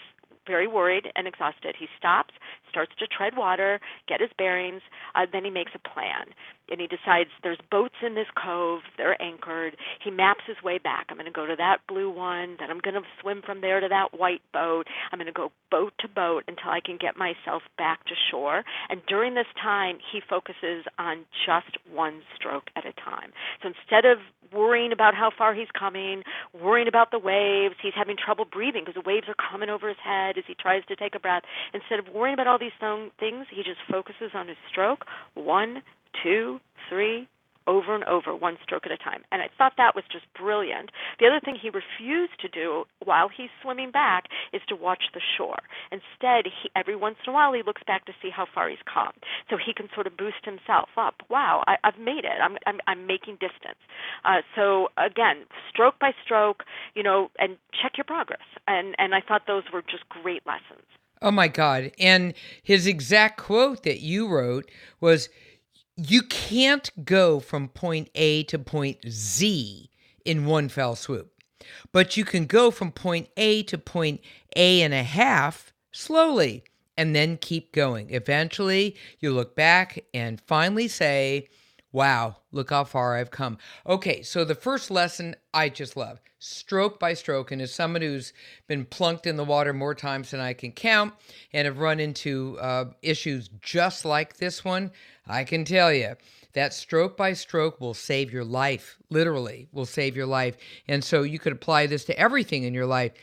very 0.48 0.68
worried 0.68 1.12
and 1.16 1.28
exhausted. 1.28 1.76
He 1.78 1.88
stops, 1.98 2.34
starts 2.70 2.92
to 3.00 3.08
tread 3.08 3.38
water, 3.38 3.80
get 4.08 4.22
his 4.22 4.30
bearings, 4.38 4.82
uh, 5.16 5.26
then 5.32 5.44
he 5.46 5.52
makes 5.52 5.72
a 5.76 5.90
plan 5.90 6.34
and 6.72 6.80
he 6.80 6.88
decides 6.88 7.30
there's 7.44 7.60
boats 7.72 7.96
in 8.06 8.16
this 8.16 8.28
cove, 8.42 8.82
they're 8.98 9.20
anchored. 9.22 9.76
He 10.04 10.12
maps 10.12 10.44
his 10.48 10.62
way 10.64 10.78
back. 10.78 11.08
I'm 11.10 11.18
going 11.18 11.26
to 11.26 11.32
go 11.32 11.46
to 11.46 11.56
that 11.56 11.80
blue 11.88 12.10
one, 12.10 12.58
then 12.60 12.70
I'm 12.70 12.80
going 12.80 12.96
to 12.96 13.02
swim 13.22 13.42
from 13.46 13.62
there 13.62 13.80
to 13.80 13.88
that 13.88 14.18
white 14.18 14.42
boat. 14.54 14.88
I'm 15.12 15.20
going 15.20 15.28
to 15.28 15.34
go 15.34 15.52
boat 15.72 15.94
to 16.00 16.08
boat 16.08 16.44
until 16.48 16.70
I 16.70 16.80
can 16.80 16.98
get 16.98 17.18
myself 17.18 17.64
back 17.78 18.06
to 18.06 18.14
shore. 18.32 18.64
And 18.90 19.02
during 19.08 19.36
this 19.36 19.50
time, 19.62 19.98
he 20.12 20.22
focuses 20.28 20.86
on 20.98 21.26
just 21.46 21.78
one 21.92 22.22
stroke 22.36 22.70
at 22.76 22.86
a 22.86 22.94
time. 22.94 23.32
So 23.62 23.70
instead 23.70 24.06
of 24.06 24.20
worrying 24.54 24.92
about 24.92 25.16
how 25.16 25.32
far 25.36 25.54
he's 25.54 25.72
coming, 25.78 26.24
worrying 26.54 26.88
about 26.88 27.12
the 27.12 27.20
waves, 27.20 27.76
he's 27.82 27.94
having 27.96 28.16
trouble 28.18 28.46
breathing 28.46 28.84
because 28.86 29.02
the 29.02 29.08
waves 29.08 29.28
are 29.28 29.36
coming 29.50 29.70
over 29.70 29.88
his 29.88 29.98
head 30.04 30.38
as 30.38 30.44
he 30.48 30.56
tries 30.56 30.84
to 30.88 30.96
take 30.96 31.16
a 31.16 31.20
breath. 31.20 31.44
Instead 31.74 32.00
of 32.00 32.14
worrying 32.14 32.34
about 32.34 32.48
all 32.48 32.60
these 32.60 32.72
things, 32.80 33.46
he 33.50 33.64
just 33.64 33.80
focuses 33.90 34.32
on 34.34 34.48
his 34.48 34.58
stroke, 34.70 35.06
one 35.34 35.82
two, 36.24 36.60
three, 36.90 37.28
over 37.70 37.94
and 37.94 38.04
over, 38.06 38.36
one 38.36 38.58
stroke 38.64 38.88
at 38.88 38.92
a 38.92 38.98
time. 38.98 39.22
And 39.32 39.44
I 39.44 39.50
thought 39.56 39.74
that 39.78 39.94
was 39.94 40.04
just 40.12 40.26
brilliant. 40.34 40.90
The 41.20 41.28
other 41.28 41.40
thing 41.40 41.56
he 41.56 41.70
refused 41.70 42.42
to 42.42 42.50
do 42.50 42.86
while 43.06 43.30
he's 43.30 43.54
swimming 43.62 43.92
back 43.92 44.26
is 44.52 44.62
to 44.70 44.76
watch 44.76 45.04
the 45.14 45.22
shore. 45.38 45.62
Instead, 45.92 46.50
he, 46.50 46.72
every 46.76 46.96
once 46.96 47.18
in 47.26 47.30
a 47.30 47.34
while, 47.34 47.54
he 47.54 47.62
looks 47.62 47.84
back 47.86 48.06
to 48.06 48.14
see 48.22 48.32
how 48.36 48.48
far 48.52 48.70
he's 48.70 48.82
come, 48.92 49.14
so 49.50 49.56
he 49.56 49.72
can 49.72 49.88
sort 49.94 50.08
of 50.08 50.18
boost 50.18 50.44
himself 50.44 50.90
up. 50.98 51.22
Wow, 51.30 51.64
I, 51.68 51.76
I've 51.84 52.00
made 52.00 52.26
it. 52.26 52.42
I'm 52.42 52.58
I'm, 52.66 52.80
I'm 52.88 53.06
making 53.06 53.36
distance. 53.36 53.80
Uh, 54.26 54.42
so 54.56 54.90
again, 54.98 55.46
stroke 55.70 56.00
by 56.00 56.12
stroke, 56.26 56.64
you 56.96 57.04
know, 57.04 57.30
and 57.38 57.58
check 57.80 57.94
your 57.98 58.06
progress. 58.06 58.48
And 58.68 58.96
and 58.98 59.14
I 59.14 59.22
thought 59.22 59.44
those 59.46 59.64
were 59.72 59.84
just 59.84 60.10
great 60.10 60.42
lessons. 60.48 60.86
Oh 61.22 61.32
my 61.32 61.48
God! 61.48 61.92
And 62.00 62.34
his 62.64 62.88
exact 62.88 63.38
quote 63.38 63.84
that 63.84 64.00
you 64.00 64.28
wrote 64.28 64.72
was 65.02 65.30
you 66.08 66.22
can't 66.22 66.90
go 67.04 67.40
from 67.40 67.68
point 67.68 68.10
A 68.16 68.44
to 68.44 68.58
point 68.58 69.00
Z 69.10 69.90
in 70.24 70.46
one 70.46 70.70
fell 70.70 70.96
swoop, 70.96 71.32
but 71.92 72.16
you 72.16 72.24
can 72.24 72.46
go 72.46 72.72
from 72.72 72.92
point 72.92 73.28
A 73.36 73.64
to 73.64 73.78
point 73.78 74.22
A 74.56 74.82
and 74.82 74.94
a 74.94 75.04
half 75.04 75.74
slowly 75.92 76.64
and 76.98 77.16
then 77.16 77.38
keep 77.38 77.74
going. 77.74 78.14
Eventually, 78.14 78.96
you 79.20 79.32
look 79.32 79.56
back 79.56 80.06
and 80.14 80.42
finally 80.42 80.88
say, 80.88 81.50
Wow, 81.92 82.38
look 82.52 82.70
how 82.70 82.84
far 82.84 83.18
I've 83.18 83.32
come. 83.32 83.58
Okay, 83.86 84.22
so 84.22 84.46
the 84.46 84.54
first 84.54 84.92
lesson 84.92 85.36
I 85.54 85.70
just 85.70 85.98
love 85.98 86.22
stroke 86.40 87.00
by 87.00 87.14
stroke. 87.14 87.52
And 87.52 87.62
as 87.62 87.74
someone 87.74 88.02
who's 88.02 88.34
been 88.68 88.86
plunked 88.86 89.28
in 89.28 89.36
the 89.36 89.44
water 89.44 89.74
more 89.74 89.94
times 89.94 90.32
than 90.32 90.40
I 90.40 90.54
can 90.54 90.72
count 90.72 91.14
and 91.54 91.66
have 91.66 91.80
run 91.80 92.00
into 92.00 92.58
uh, 92.60 92.86
issues 93.02 93.50
just 93.62 94.06
like 94.06 94.38
this 94.38 94.64
one, 94.64 94.92
I 95.30 95.44
can 95.44 95.64
tell 95.64 95.94
you 95.94 96.16
that 96.54 96.74
stroke 96.74 97.16
by 97.16 97.34
stroke 97.34 97.80
will 97.80 97.94
save 97.94 98.34
your 98.34 98.44
life, 98.44 98.98
literally, 99.10 99.68
will 99.72 99.86
save 99.86 100.16
your 100.16 100.26
life. 100.26 100.58
And 100.88 101.04
so 101.04 101.22
you 101.22 101.38
could 101.38 101.54
apply 101.54 101.86
this 101.86 102.04
to 102.06 102.20
everything 102.20 102.64
in 102.64 102.74
your 102.74 102.88
life. 102.88 103.14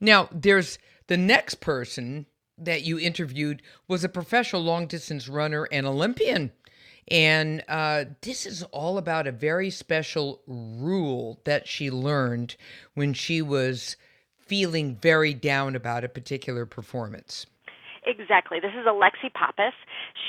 Now, 0.00 0.28
there's 0.30 0.78
the 1.06 1.16
next 1.16 1.56
person 1.56 2.26
that 2.58 2.82
you 2.82 2.98
interviewed 2.98 3.62
was 3.88 4.04
a 4.04 4.08
professional 4.08 4.62
long 4.62 4.86
distance 4.86 5.26
runner 5.26 5.66
and 5.72 5.86
Olympian. 5.86 6.52
And 7.08 7.64
uh, 7.68 8.04
this 8.20 8.46
is 8.46 8.62
all 8.64 8.98
about 8.98 9.26
a 9.26 9.32
very 9.32 9.70
special 9.70 10.40
rule 10.46 11.40
that 11.44 11.66
she 11.66 11.90
learned 11.90 12.56
when 12.94 13.12
she 13.12 13.42
was 13.42 13.96
feeling 14.38 14.96
very 14.96 15.34
down 15.34 15.74
about 15.74 16.04
a 16.04 16.08
particular 16.08 16.66
performance. 16.66 17.46
Exactly. 18.06 18.60
This 18.60 18.72
is 18.78 18.86
Alexi 18.86 19.32
Pappas. 19.32 19.72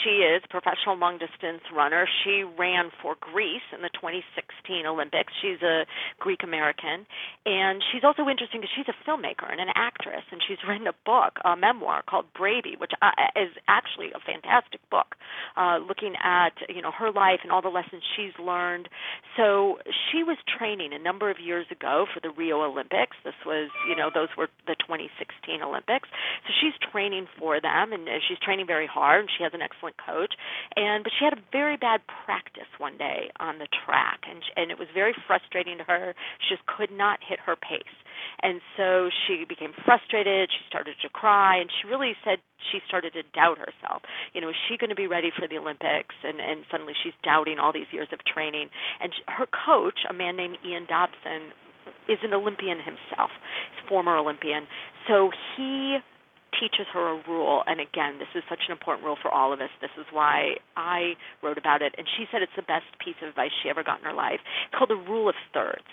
She 0.03 0.24
is 0.24 0.41
a 0.46 0.48
professional 0.48 0.98
long 0.98 1.17
distance 1.20 1.62
runner. 1.75 2.08
She 2.24 2.44
ran 2.44 2.89
for 3.01 3.15
Greece 3.20 3.67
in 3.75 3.82
the 3.82 3.89
2016 3.94 4.86
Olympics. 4.86 5.34
She's 5.41 5.62
a 5.62 5.86
Greek 6.20 6.44
American. 6.44 7.05
And 7.46 7.84
she's 7.91 8.03
also 8.03 8.27
interesting 8.32 8.62
because 8.62 8.72
she's 8.75 8.88
a 8.88 8.98
filmmaker 9.03 9.51
and 9.51 9.60
an 9.60 9.75
actress. 9.75 10.24
And 10.32 10.41
she's 10.48 10.60
written 10.67 10.88
a 10.88 10.96
book, 11.05 11.39
a 11.44 11.55
memoir 11.55 12.03
called 12.08 12.25
Bravey, 12.34 12.79
which 12.79 12.91
uh, 13.01 13.12
is 13.36 13.51
actually 13.67 14.12
a 14.15 14.20
fantastic 14.24 14.79
book 14.89 15.15
uh, 15.58 15.79
looking 15.79 16.15
at 16.24 16.53
you 16.70 16.82
know 16.82 16.91
her 16.91 17.12
life 17.12 17.39
and 17.44 17.51
all 17.51 17.62
the 17.62 17.70
lessons 17.70 18.03
she's 18.15 18.34
learned. 18.39 18.89
So 19.36 19.79
she 20.12 20.24
was 20.24 20.38
training 20.48 20.94
a 20.94 21.00
number 21.00 21.29
of 21.29 21.39
years 21.39 21.65
ago 21.72 22.05
for 22.13 22.20
the 22.20 22.29
Rio 22.29 22.62
Olympics. 22.62 23.17
This 23.24 23.36
was 23.46 23.70
you 23.89 23.96
know 23.96 24.10
those 24.13 24.29
were 24.38 24.48
the 24.67 24.75
2016 24.79 25.62
Olympics. 25.62 26.10
So 26.48 26.53
she's 26.60 26.74
training 26.91 27.27
for 27.39 27.60
them, 27.65 27.89
and 27.89 28.05
she's 28.29 28.38
training 28.38 28.69
very 28.69 28.86
hard. 28.86 29.25
And 29.25 29.29
she 29.34 29.41
has 29.41 29.57
an 29.57 29.65
excellent 29.65 29.98
coach, 29.98 30.38
and 30.77 31.01
but 31.01 31.12
she 31.17 31.25
had 31.25 31.34
a 31.34 31.41
very 31.50 31.77
bad 31.77 32.05
practice 32.05 32.69
one 32.77 32.98
day 33.01 33.34
on 33.41 33.57
the 33.57 33.67
track, 33.67 34.22
and 34.29 34.45
and 34.55 34.69
it 34.69 34.77
was 34.77 34.88
very 34.93 35.17
frustrating 35.25 35.81
to 35.81 35.86
her. 35.89 36.13
She 36.45 36.53
just 36.53 36.65
could 36.69 36.93
not 36.93 37.25
hit 37.25 37.41
her 37.41 37.57
pace, 37.57 37.98
and 38.45 38.62
so 38.77 39.10
she 39.25 39.45
became 39.50 39.74
frustrated. 39.84 40.53
She 40.53 40.63
started 40.69 40.95
to 41.01 41.10
cry, 41.10 41.57
and 41.57 41.69
she 41.74 41.89
really 41.89 42.13
said 42.22 42.38
she 42.72 42.79
started 42.88 43.13
to 43.13 43.24
doubt 43.34 43.57
herself. 43.57 44.05
You 44.34 44.41
know, 44.41 44.50
is 44.50 44.60
she 44.69 44.77
going 44.77 44.93
to 44.93 44.95
be 44.95 45.07
ready 45.07 45.34
for 45.34 45.48
the 45.50 45.57
Olympics? 45.57 46.15
And 46.22 46.38
and 46.39 46.63
suddenly 46.69 46.93
she's 47.01 47.17
doubting 47.24 47.57
all 47.57 47.74
these 47.74 47.89
years 47.91 48.10
of 48.13 48.19
training. 48.29 48.69
And 49.01 49.12
her 49.27 49.48
coach, 49.50 50.05
a 50.10 50.13
man 50.13 50.38
named 50.38 50.57
Ian 50.65 50.86
Dobson, 50.86 51.51
is 52.07 52.19
an 52.24 52.34
Olympian 52.34 52.77
himself, 52.77 53.31
former 53.88 54.17
Olympian. 54.17 54.67
So 55.07 55.31
he 55.55 55.98
teaches 56.54 56.88
her 56.94 57.20
a 57.20 57.24
rule 57.28 57.64
and 57.68 57.82
again 57.82 58.18
this 58.20 58.30
is 58.36 58.44
such 58.48 58.62
an 58.68 58.72
important 58.72 59.06
rule 59.06 59.18
for 59.22 59.32
all 59.32 59.52
of 59.52 59.60
us. 59.60 59.70
This 59.82 59.92
is 59.98 60.06
why 60.12 60.56
i 60.78 61.14
wrote 61.44 61.58
about 61.58 61.82
it 61.82 61.96
and 61.98 62.08
she 62.18 62.25
said 62.32 62.42
it's 62.42 62.56
the 62.56 62.64
best 62.64 62.86
piece 63.04 63.16
of 63.22 63.30
advice 63.30 63.52
she 63.62 63.70
ever 63.70 63.84
got 63.84 64.00
in 64.00 64.06
her 64.06 64.14
life. 64.14 64.40
It's 64.68 64.78
called 64.78 64.90
the 64.90 65.10
rule 65.10 65.30
of 65.30 65.36
thirds 65.54 65.90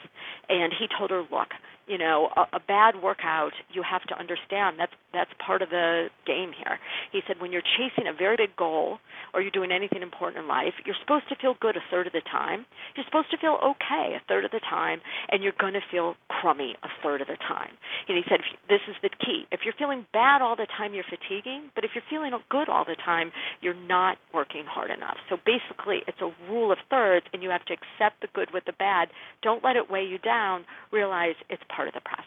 and 0.48 0.72
he 0.72 0.86
told 0.86 1.10
her 1.10 1.22
look 1.30 1.50
you 1.86 1.98
know 1.98 2.28
a, 2.36 2.56
a 2.56 2.60
bad 2.60 3.02
workout 3.02 3.52
you 3.72 3.82
have 3.82 4.02
to 4.04 4.18
understand 4.18 4.76
that's 4.78 4.92
that's 5.12 5.30
part 5.44 5.60
of 5.60 5.68
the 5.68 6.08
game 6.26 6.52
here. 6.56 6.78
He 7.12 7.20
said 7.26 7.36
when 7.40 7.52
you're 7.52 7.62
chasing 7.76 8.08
a 8.08 8.16
very 8.16 8.36
big 8.36 8.56
goal 8.56 8.98
or 9.34 9.42
you're 9.42 9.52
doing 9.52 9.70
anything 9.70 10.00
important 10.00 10.42
in 10.42 10.48
life 10.48 10.72
you're 10.86 10.96
supposed 11.00 11.28
to 11.28 11.36
feel 11.36 11.54
good 11.60 11.76
a 11.76 11.84
third 11.90 12.06
of 12.06 12.12
the 12.12 12.22
time. 12.22 12.64
You're 12.96 13.04
supposed 13.04 13.30
to 13.30 13.36
feel 13.36 13.58
okay 13.62 14.16
a 14.16 14.22
third 14.28 14.44
of 14.44 14.50
the 14.50 14.60
time 14.60 15.00
and 15.28 15.42
you're 15.42 15.56
going 15.58 15.74
to 15.74 15.84
feel 15.90 16.16
crummy 16.28 16.76
a 16.82 16.88
third 17.02 17.20
of 17.20 17.28
the 17.28 17.36
time. 17.36 17.76
And 18.08 18.16
he 18.16 18.24
said 18.28 18.40
this 18.68 18.80
is 18.88 18.96
the 19.02 19.10
key. 19.10 19.46
If 19.50 19.60
you're 19.64 19.76
feeling 19.76 20.06
bad 20.12 20.40
all 20.40 20.56
the 20.56 20.66
time 20.66 20.94
you're 20.94 21.08
fatiguing 21.08 21.70
but 21.74 21.84
if 21.84 21.92
you're 21.94 22.06
feeling 22.08 22.32
good 22.48 22.68
all 22.68 22.84
the 22.84 22.96
time 22.96 23.32
you're 23.60 23.74
not 23.74 24.18
working 24.32 24.64
hard 24.64 24.90
enough. 24.90 25.16
So 25.28 25.36
basically 25.44 26.02
it's 26.06 26.20
a 26.20 26.32
rule 26.50 26.72
of 26.72 26.78
thirds 26.88 27.26
and 27.32 27.42
you 27.42 27.50
have 27.50 27.64
to 27.66 27.74
accept 27.74 28.20
the 28.20 28.28
good 28.34 28.48
with 28.52 28.64
the 28.64 28.72
bad. 28.72 29.08
Don't 29.42 29.64
let 29.64 29.76
it 29.76 29.90
weigh 29.90 30.04
you 30.04 30.18
down. 30.18 30.64
Realize 30.92 31.34
it's 31.50 31.62
part 31.74 31.88
of 31.88 31.94
the 31.94 32.00
process. 32.00 32.26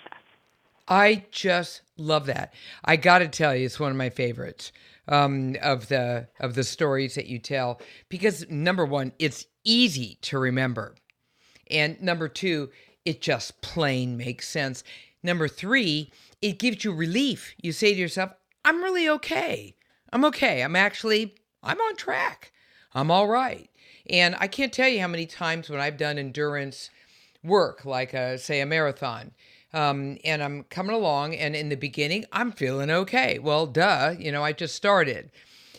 I 0.88 1.26
just 1.32 1.82
love 1.98 2.28
that. 2.28 2.54
I 2.84 2.96
got 2.96 3.20
to 3.20 3.28
tell 3.28 3.56
you, 3.56 3.66
it's 3.66 3.80
one 3.80 3.92
of 3.92 3.98
my 3.98 4.10
favorites 4.10 4.72
um, 5.08 5.56
of 5.62 5.88
the 5.88 6.28
of 6.40 6.56
the 6.56 6.64
stories 6.64 7.16
that 7.16 7.28
you 7.28 7.40
tell 7.40 7.82
because 8.10 8.50
number 8.50 8.86
one, 8.86 9.14
it's 9.20 9.46
easy 9.64 10.18
to 10.22 10.38
remember, 10.38 10.96
and 11.70 12.02
number 12.02 12.28
two, 12.28 12.70
it 13.04 13.22
just 13.22 13.62
plain 13.62 14.18
makes 14.18 14.48
sense. 14.48 14.84
Number 15.24 15.48
three, 15.48 16.12
it 16.42 16.60
gives 16.60 16.84
you 16.84 16.94
relief. 16.94 17.56
You 17.62 17.72
say 17.72 17.94
to 17.94 18.00
yourself, 18.00 18.32
"I'm 18.64 18.84
really 18.84 19.10
okay. 19.10 19.76
I'm 20.14 20.24
okay. 20.26 20.62
I'm 20.62 20.76
actually 20.76 21.36
I'm 21.64 21.80
on 21.82 21.96
track. 21.96 22.52
I'm 22.94 23.10
all 23.10 23.28
right." 23.28 23.70
And 24.08 24.36
I 24.40 24.48
can't 24.48 24.72
tell 24.72 24.88
you 24.88 25.02
how 25.02 25.08
many 25.08 25.26
times 25.26 25.68
when 25.68 25.80
I've 25.80 25.98
done 25.98 26.20
endurance 26.20 26.92
work, 27.46 27.86
like 27.86 28.14
a, 28.14 28.38
say 28.38 28.62
a 28.62 28.66
marathon. 28.66 29.32
Um, 29.74 30.18
and 30.24 30.42
I'm 30.42 30.64
coming 30.64 30.96
along, 30.96 31.36
and 31.36 31.56
in 31.56 31.70
the 31.70 31.76
beginning, 31.76 32.26
I'm 32.32 32.52
feeling 32.52 32.90
okay. 32.90 33.40
Well, 33.40 33.68
duh, 33.68 34.16
you 34.18 34.32
know, 34.32 34.44
I 34.44 34.54
just 34.54 34.76
started 34.76 35.32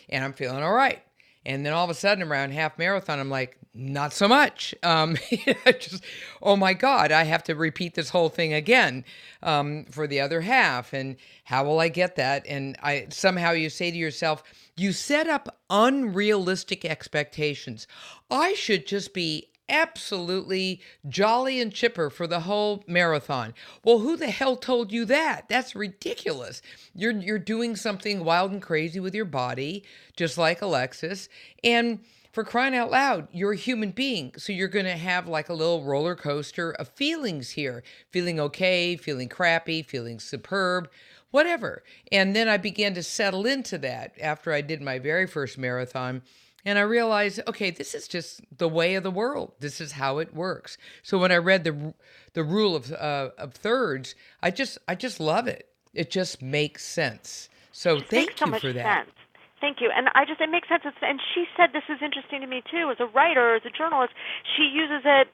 and 0.09 0.23
I'm 0.23 0.33
feeling 0.33 0.63
all 0.63 0.73
right. 0.73 1.01
And 1.45 1.65
then 1.65 1.73
all 1.73 1.85
of 1.85 1.89
a 1.89 1.93
sudden, 1.93 2.23
around 2.23 2.51
half 2.51 2.77
marathon, 2.77 3.19
I'm 3.19 3.29
like, 3.29 3.57
not 3.73 4.11
so 4.11 4.27
much. 4.27 4.75
Um, 4.83 5.17
just, 5.79 6.03
oh 6.41 6.55
my 6.55 6.73
God, 6.73 7.11
I 7.11 7.23
have 7.23 7.43
to 7.43 7.55
repeat 7.55 7.93
this 7.93 8.09
whole 8.09 8.29
thing 8.29 8.53
again 8.53 9.05
um, 9.43 9.85
for 9.85 10.07
the 10.07 10.19
other 10.19 10.41
half. 10.41 10.93
And 10.93 11.15
how 11.45 11.63
will 11.63 11.79
I 11.79 11.87
get 11.87 12.15
that? 12.17 12.45
And 12.47 12.75
I 12.83 13.07
somehow 13.09 13.51
you 13.51 13.69
say 13.69 13.91
to 13.91 13.97
yourself, 13.97 14.43
you 14.75 14.91
set 14.91 15.27
up 15.27 15.59
unrealistic 15.69 16.83
expectations. 16.83 17.87
I 18.29 18.53
should 18.53 18.85
just 18.85 19.13
be 19.13 19.49
absolutely 19.69 20.81
jolly 21.07 21.59
and 21.61 21.73
chipper 21.73 22.09
for 22.09 22.27
the 22.27 22.41
whole 22.41 22.83
marathon. 22.87 23.53
Well, 23.83 23.99
who 23.99 24.17
the 24.17 24.31
hell 24.31 24.55
told 24.55 24.91
you 24.91 25.05
that? 25.05 25.49
That's 25.49 25.75
ridiculous. 25.75 26.61
You're 26.93 27.11
you're 27.11 27.39
doing 27.39 27.75
something 27.75 28.23
wild 28.23 28.51
and 28.51 28.61
crazy 28.61 28.99
with 28.99 29.15
your 29.15 29.25
body, 29.25 29.83
just 30.15 30.37
like 30.37 30.61
Alexis, 30.61 31.29
and 31.63 31.99
for 32.37 32.43
crying 32.43 32.75
out 32.75 32.91
loud, 32.91 33.27
you're 33.31 33.53
a 33.53 33.57
human 33.57 33.89
being. 33.89 34.31
So 34.37 34.53
you're 34.53 34.67
going 34.67 34.85
to 34.85 34.95
have 34.95 35.27
like 35.27 35.49
a 35.49 35.55
little 35.55 35.83
roller 35.83 36.15
coaster 36.15 36.71
of 36.73 36.87
feelings 36.89 37.49
here 37.49 37.81
feeling 38.11 38.39
okay, 38.39 38.95
feeling 38.95 39.27
crappy, 39.27 39.81
feeling 39.81 40.19
superb, 40.19 40.87
whatever. 41.31 41.83
And 42.11 42.35
then 42.35 42.47
I 42.47 42.57
began 42.57 42.93
to 42.93 43.01
settle 43.01 43.47
into 43.47 43.79
that 43.79 44.13
after 44.21 44.53
I 44.53 44.61
did 44.61 44.83
my 44.83 44.99
very 44.99 45.25
first 45.25 45.57
marathon 45.57 46.21
and 46.65 46.77
I 46.77 46.81
realized, 46.81 47.39
okay, 47.47 47.71
this 47.71 47.93
is 47.93 48.07
just 48.07 48.41
the 48.55 48.67
way 48.67 48.95
of 48.95 49.03
the 49.03 49.11
world. 49.11 49.53
This 49.59 49.79
is 49.79 49.93
how 49.93 50.17
it 50.17 50.33
works. 50.33 50.77
So 51.03 51.17
when 51.17 51.31
I 51.31 51.37
read 51.37 51.63
the 51.63 51.93
the 52.33 52.43
rule 52.43 52.75
of 52.75 52.91
uh, 52.91 53.29
of 53.37 53.53
thirds, 53.53 54.15
I 54.41 54.51
just 54.51 54.77
I 54.87 54.95
just 54.95 55.19
love 55.19 55.47
it. 55.47 55.67
It 55.93 56.11
just 56.11 56.41
makes 56.41 56.83
sense. 56.85 57.49
So 57.71 57.97
it 57.97 58.09
thank 58.09 58.37
so 58.37 58.47
you 58.47 58.59
for 58.59 58.73
that. 58.73 59.05
Sense. 59.05 59.15
Thank 59.59 59.81
you. 59.81 59.89
And 59.95 60.09
I 60.13 60.25
just 60.25 60.41
it 60.41 60.49
makes 60.49 60.67
sense. 60.67 60.83
And 61.01 61.19
she 61.33 61.45
said 61.55 61.69
this 61.73 61.87
is 61.89 61.99
interesting 62.03 62.41
to 62.41 62.47
me 62.47 62.61
too. 62.69 62.89
As 62.91 62.97
a 62.99 63.07
writer, 63.07 63.55
as 63.55 63.63
a 63.65 63.71
journalist, 63.71 64.13
she 64.55 64.63
uses 64.63 65.01
it 65.05 65.27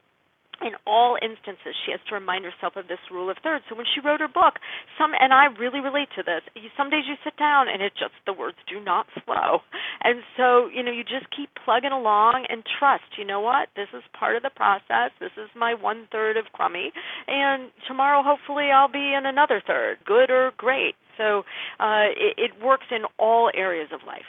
in 0.61 0.73
all 0.85 1.17
instances 1.21 1.73
she 1.85 1.91
has 1.91 1.99
to 2.07 2.15
remind 2.15 2.45
herself 2.45 2.75
of 2.75 2.87
this 2.87 3.01
rule 3.11 3.29
of 3.29 3.37
thirds 3.41 3.65
so 3.69 3.75
when 3.75 3.85
she 3.87 3.99
wrote 3.99 4.19
her 4.19 4.27
book 4.27 4.59
some 4.97 5.11
and 5.19 5.33
i 5.33 5.45
really 5.59 5.79
relate 5.79 6.09
to 6.15 6.23
this 6.23 6.41
some 6.77 6.89
days 6.89 7.05
you 7.07 7.15
sit 7.23 7.37
down 7.37 7.67
and 7.69 7.81
it 7.81 7.93
just 7.97 8.13
the 8.25 8.33
words 8.33 8.57
do 8.67 8.79
not 8.79 9.07
flow. 9.25 9.59
And 10.03 10.21
so 10.37 10.67
you 10.73 10.83
know 10.83 10.91
you 10.91 11.03
just 11.03 11.27
keep 11.35 11.49
plugging 11.63 11.91
along 11.91 12.45
and 12.49 12.63
trust 12.79 13.03
you 13.17 13.25
know 13.25 13.39
what? 13.39 13.69
This 13.75 13.87
is 13.93 14.03
part 14.17 14.35
of 14.35 14.43
the 14.43 14.49
process. 14.49 15.11
This 15.19 15.31
is 15.37 15.49
my 15.55 15.73
one 15.73 16.07
third 16.11 16.37
of 16.37 16.45
crummy. 16.53 16.91
And 17.27 17.71
tomorrow 17.87 18.23
hopefully 18.23 18.69
i'll 18.73 18.91
be 18.91 19.13
in 19.13 19.25
another 19.25 19.61
third 19.65 19.97
good 20.05 20.29
or 20.29 20.51
great. 20.57 20.95
So 21.17 21.43
uh, 21.79 22.09
it, 22.17 22.35
it 22.37 22.63
works 22.63 22.87
in 22.89 23.03
all 23.19 23.51
areas 23.53 23.89
of 23.93 24.01
life. 24.05 24.25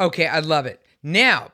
Okay 0.00 0.26
i 0.26 0.40
love 0.40 0.66
it. 0.66 0.80
Now 1.02 1.52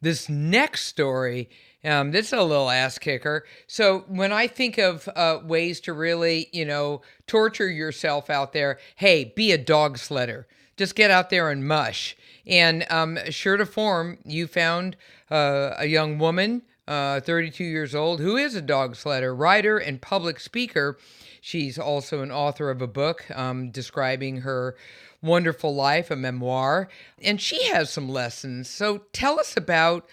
this 0.00 0.28
next 0.28 0.86
story 0.86 1.48
um, 1.84 2.12
this 2.12 2.26
is 2.26 2.32
a 2.32 2.42
little 2.42 2.70
ass 2.70 2.98
kicker. 2.98 3.44
So 3.66 4.04
when 4.06 4.32
I 4.32 4.46
think 4.46 4.78
of 4.78 5.08
uh, 5.16 5.40
ways 5.42 5.80
to 5.80 5.92
really, 5.92 6.48
you 6.52 6.64
know, 6.64 7.02
torture 7.26 7.68
yourself 7.68 8.30
out 8.30 8.52
there, 8.52 8.78
hey, 8.96 9.32
be 9.36 9.52
a 9.52 9.58
dog 9.58 9.98
sledder. 9.98 10.44
Just 10.76 10.94
get 10.94 11.10
out 11.10 11.30
there 11.30 11.50
and 11.50 11.66
mush. 11.66 12.16
And 12.46 12.86
um, 12.90 13.18
sure 13.30 13.56
to 13.56 13.66
form, 13.66 14.18
you 14.24 14.46
found 14.46 14.96
uh, 15.30 15.74
a 15.76 15.86
young 15.86 16.18
woman, 16.18 16.62
uh, 16.86 17.20
32 17.20 17.64
years 17.64 17.94
old, 17.94 18.20
who 18.20 18.36
is 18.36 18.54
a 18.54 18.62
dog 18.62 18.94
sledder, 18.94 19.36
writer, 19.36 19.78
and 19.78 20.00
public 20.00 20.40
speaker. 20.40 20.98
She's 21.40 21.78
also 21.78 22.22
an 22.22 22.30
author 22.30 22.70
of 22.70 22.80
a 22.80 22.86
book 22.86 23.24
um, 23.34 23.70
describing 23.70 24.38
her 24.38 24.76
wonderful 25.20 25.74
life, 25.74 26.10
a 26.10 26.16
memoir, 26.16 26.88
and 27.22 27.40
she 27.40 27.64
has 27.68 27.90
some 27.90 28.08
lessons. 28.08 28.68
So 28.68 29.02
tell 29.12 29.38
us 29.38 29.56
about 29.56 30.08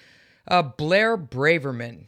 uh, 0.50 0.62
Blair 0.62 1.18
Braverman. 1.18 2.06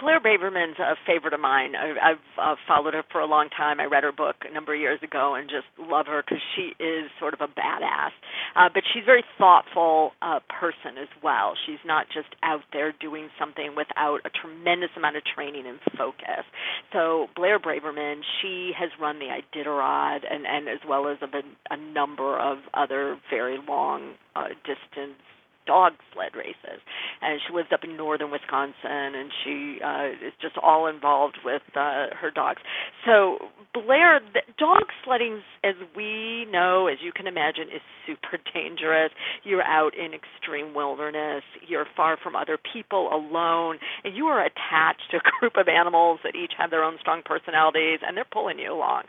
Blair 0.00 0.20
Braverman's 0.20 0.78
a 0.80 0.96
favorite 1.06 1.32
of 1.34 1.40
mine. 1.40 1.74
I, 1.76 2.10
I've 2.10 2.16
uh, 2.36 2.56
followed 2.66 2.94
her 2.94 3.04
for 3.12 3.20
a 3.20 3.26
long 3.26 3.48
time. 3.48 3.78
I 3.78 3.84
read 3.84 4.02
her 4.02 4.10
book 4.10 4.36
a 4.48 4.52
number 4.52 4.74
of 4.74 4.80
years 4.80 5.00
ago 5.02 5.34
and 5.34 5.48
just 5.48 5.66
love 5.78 6.06
her 6.06 6.22
because 6.22 6.42
she 6.54 6.74
is 6.82 7.10
sort 7.20 7.32
of 7.32 7.40
a 7.40 7.46
badass. 7.46 8.10
Uh, 8.56 8.68
but 8.74 8.82
she's 8.92 9.04
a 9.04 9.06
very 9.06 9.24
thoughtful 9.38 10.12
uh, 10.20 10.40
person 10.48 10.98
as 11.00 11.08
well. 11.22 11.54
She's 11.64 11.78
not 11.86 12.06
just 12.12 12.34
out 12.42 12.62
there 12.72 12.92
doing 13.00 13.30
something 13.38 13.76
without 13.76 14.18
a 14.24 14.30
tremendous 14.30 14.90
amount 14.96 15.16
of 15.16 15.22
training 15.24 15.64
and 15.66 15.78
focus. 15.96 16.44
So 16.92 17.28
Blair 17.36 17.60
Braverman, 17.60 18.22
she 18.42 18.72
has 18.76 18.90
run 19.00 19.20
the 19.20 19.30
Iditarod 19.30 20.20
and, 20.28 20.44
and 20.44 20.68
as 20.68 20.80
well 20.86 21.06
as 21.08 21.18
a, 21.22 21.72
a 21.72 21.76
number 21.76 22.36
of 22.38 22.58
other 22.74 23.16
very 23.30 23.58
long 23.66 24.14
uh, 24.34 24.48
distance 24.66 25.22
dog 25.66 25.94
sled 26.12 26.36
races. 26.36 26.80
And 27.22 27.40
she 27.46 27.54
lives 27.54 27.68
up 27.72 27.84
in 27.84 27.96
northern 27.96 28.30
Wisconsin, 28.30 29.14
and 29.14 29.30
she 29.44 29.78
uh, 29.84 30.26
is 30.26 30.32
just 30.40 30.56
all 30.62 30.86
involved 30.86 31.38
with 31.44 31.62
uh, 31.74 32.14
her 32.14 32.30
dogs. 32.34 32.60
So 33.04 33.38
Blair, 33.72 34.20
dog 34.58 34.84
sledding, 35.04 35.42
as 35.64 35.74
we 35.96 36.46
know, 36.50 36.86
as 36.86 36.98
you 37.02 37.12
can 37.12 37.26
imagine, 37.26 37.64
is 37.74 37.82
super 38.06 38.38
dangerous. 38.54 39.10
You're 39.42 39.64
out 39.64 39.94
in 39.96 40.12
extreme 40.14 40.74
wilderness. 40.74 41.42
You're 41.66 41.86
far 41.96 42.16
from 42.22 42.36
other 42.36 42.58
people, 42.58 43.08
alone, 43.12 43.78
and 44.04 44.14
you 44.16 44.26
are 44.26 44.40
attached 44.40 45.10
to 45.10 45.18
a 45.18 45.24
group 45.40 45.54
of 45.56 45.68
animals 45.68 46.20
that 46.24 46.36
each 46.36 46.52
have 46.58 46.70
their 46.70 46.84
own 46.84 46.98
strong 47.00 47.22
personalities, 47.24 48.00
and 48.06 48.16
they're 48.16 48.28
pulling 48.30 48.58
you 48.58 48.72
along. 48.72 49.04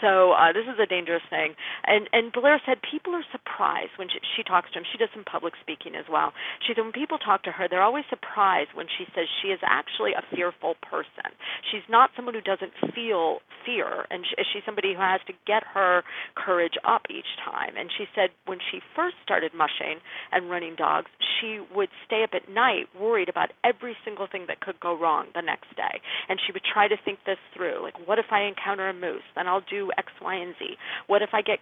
So 0.00 0.32
uh, 0.32 0.52
this 0.52 0.64
is 0.64 0.80
a 0.80 0.86
dangerous 0.86 1.22
thing. 1.30 1.54
And 1.86 2.08
and 2.12 2.32
Blair 2.32 2.60
said 2.64 2.78
people 2.80 3.14
are 3.14 3.24
surprised 3.30 3.92
when 3.96 4.08
she, 4.08 4.18
she 4.36 4.42
talks 4.42 4.72
to 4.72 4.78
him. 4.80 4.84
She 4.90 4.98
does 4.98 5.12
some 5.14 5.24
public 5.24 5.54
speaking 5.60 5.94
as 6.00 6.08
well. 6.08 6.32
She 6.64 6.72
said 6.72 6.82
when 6.82 6.96
people 6.96 7.20
talk 7.20 7.44
to 7.44 7.52
her, 7.52 7.68
they're 7.68 7.84
always 7.84 8.08
surprised 8.08 8.72
when 8.72 8.88
she 8.88 9.04
says 9.12 9.28
she 9.44 9.52
is 9.52 9.60
actually 9.60 10.16
a 10.16 10.24
fearful 10.32 10.80
person. 10.80 11.36
She's 11.68 11.84
not 11.92 12.10
someone 12.16 12.32
who 12.32 12.40
doesn't 12.40 12.72
feel 12.96 13.44
fear, 13.68 14.08
and 14.08 14.24
she, 14.24 14.34
she's 14.48 14.64
somebody 14.64 14.96
who 14.96 15.04
has 15.04 15.20
to 15.28 15.36
get 15.46 15.62
her 15.76 16.02
courage 16.34 16.80
up 16.88 17.04
each 17.12 17.28
time. 17.44 17.76
And 17.76 17.92
she 17.92 18.08
said 18.16 18.32
when 18.46 18.58
she 18.72 18.80
first 18.96 19.20
started 19.22 19.52
mushing 19.52 20.00
and 20.32 20.48
running 20.48 20.74
dogs, 20.74 21.12
she 21.38 21.60
would 21.74 21.92
stay 22.06 22.24
up 22.24 22.32
at 22.32 22.48
night 22.48 22.88
worried 22.98 23.28
about 23.28 23.52
every 23.64 23.96
single 24.04 24.26
thing 24.30 24.46
that 24.48 24.60
could 24.60 24.80
go 24.80 24.96
wrong 24.96 25.26
the 25.34 25.42
next 25.42 25.68
day. 25.76 26.00
And 26.28 26.40
she 26.40 26.52
would 26.52 26.64
try 26.64 26.88
to 26.88 26.96
think 27.04 27.20
this 27.26 27.38
through. 27.54 27.82
Like, 27.82 27.98
what 28.06 28.18
if 28.18 28.26
I 28.30 28.48
encounter 28.48 28.88
a 28.88 28.94
moose? 28.94 29.26
Then 29.36 29.46
I'll 29.46 29.64
do 29.68 29.90
X, 29.98 30.08
Y, 30.22 30.34
and 30.34 30.54
Z. 30.58 30.76
What 31.06 31.22
if 31.22 31.30
I 31.32 31.42
get 31.42 31.58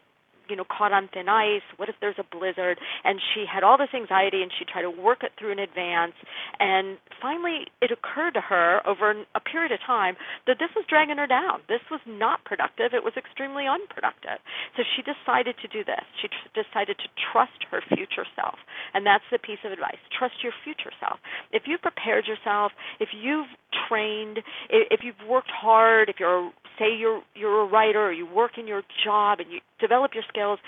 you 0.48 0.56
know 0.56 0.64
caught 0.64 0.92
on 0.92 1.08
thin 1.12 1.28
ice. 1.28 1.64
What 1.76 1.88
if 1.88 1.96
there's 2.00 2.18
a 2.18 2.24
blizzard? 2.24 2.78
And 3.04 3.20
she 3.34 3.44
had 3.44 3.62
all 3.62 3.78
this 3.78 3.92
anxiety 3.94 4.42
and 4.42 4.50
she 4.56 4.64
tried 4.64 4.82
to 4.82 4.90
work 4.90 5.22
it 5.22 5.32
through 5.38 5.52
in 5.52 5.58
advance. 5.58 6.14
And 6.58 6.98
finally 7.20 7.66
it 7.80 7.90
occurred 7.92 8.34
to 8.34 8.40
her 8.40 8.80
over 8.86 9.14
a 9.34 9.40
period 9.40 9.72
of 9.72 9.80
time 9.84 10.16
that 10.46 10.58
this 10.58 10.70
was 10.74 10.84
dragging 10.88 11.18
her 11.18 11.26
down. 11.26 11.60
This 11.68 11.82
was 11.90 12.00
not 12.06 12.44
productive. 12.44 12.92
It 12.92 13.04
was 13.04 13.14
extremely 13.16 13.66
unproductive. 13.66 14.38
So 14.76 14.82
she 14.96 15.02
decided 15.02 15.56
to 15.62 15.68
do 15.68 15.84
this. 15.84 16.04
She 16.20 16.28
tr- 16.28 16.52
decided 16.54 16.98
to 16.98 17.08
trust 17.32 17.68
her 17.70 17.82
future 17.94 18.26
self. 18.36 18.58
And 18.94 19.04
that's 19.06 19.24
the 19.30 19.38
piece 19.38 19.60
of 19.64 19.72
advice. 19.72 20.00
Trust 20.16 20.42
your 20.42 20.52
future 20.64 20.92
self. 21.00 21.18
If 21.52 21.64
you've 21.66 21.82
prepared 21.82 22.26
yourself 22.26 22.72
if 23.00 23.08
you've 23.12 23.48
trained 23.88 24.38
if 24.70 25.00
you've 25.02 25.28
worked 25.28 25.50
hard 25.50 26.08
if 26.08 26.16
you're 26.18 26.50
say 26.78 26.96
you're 26.96 27.22
you're 27.34 27.62
a 27.62 27.66
writer 27.66 28.06
or 28.06 28.12
you 28.12 28.26
work 28.26 28.58
in 28.58 28.66
your 28.66 28.82
job 29.04 29.40
and 29.40 29.50
you 29.50 29.60
develop 29.80 30.12
your 30.14 30.24
skills 30.28 30.58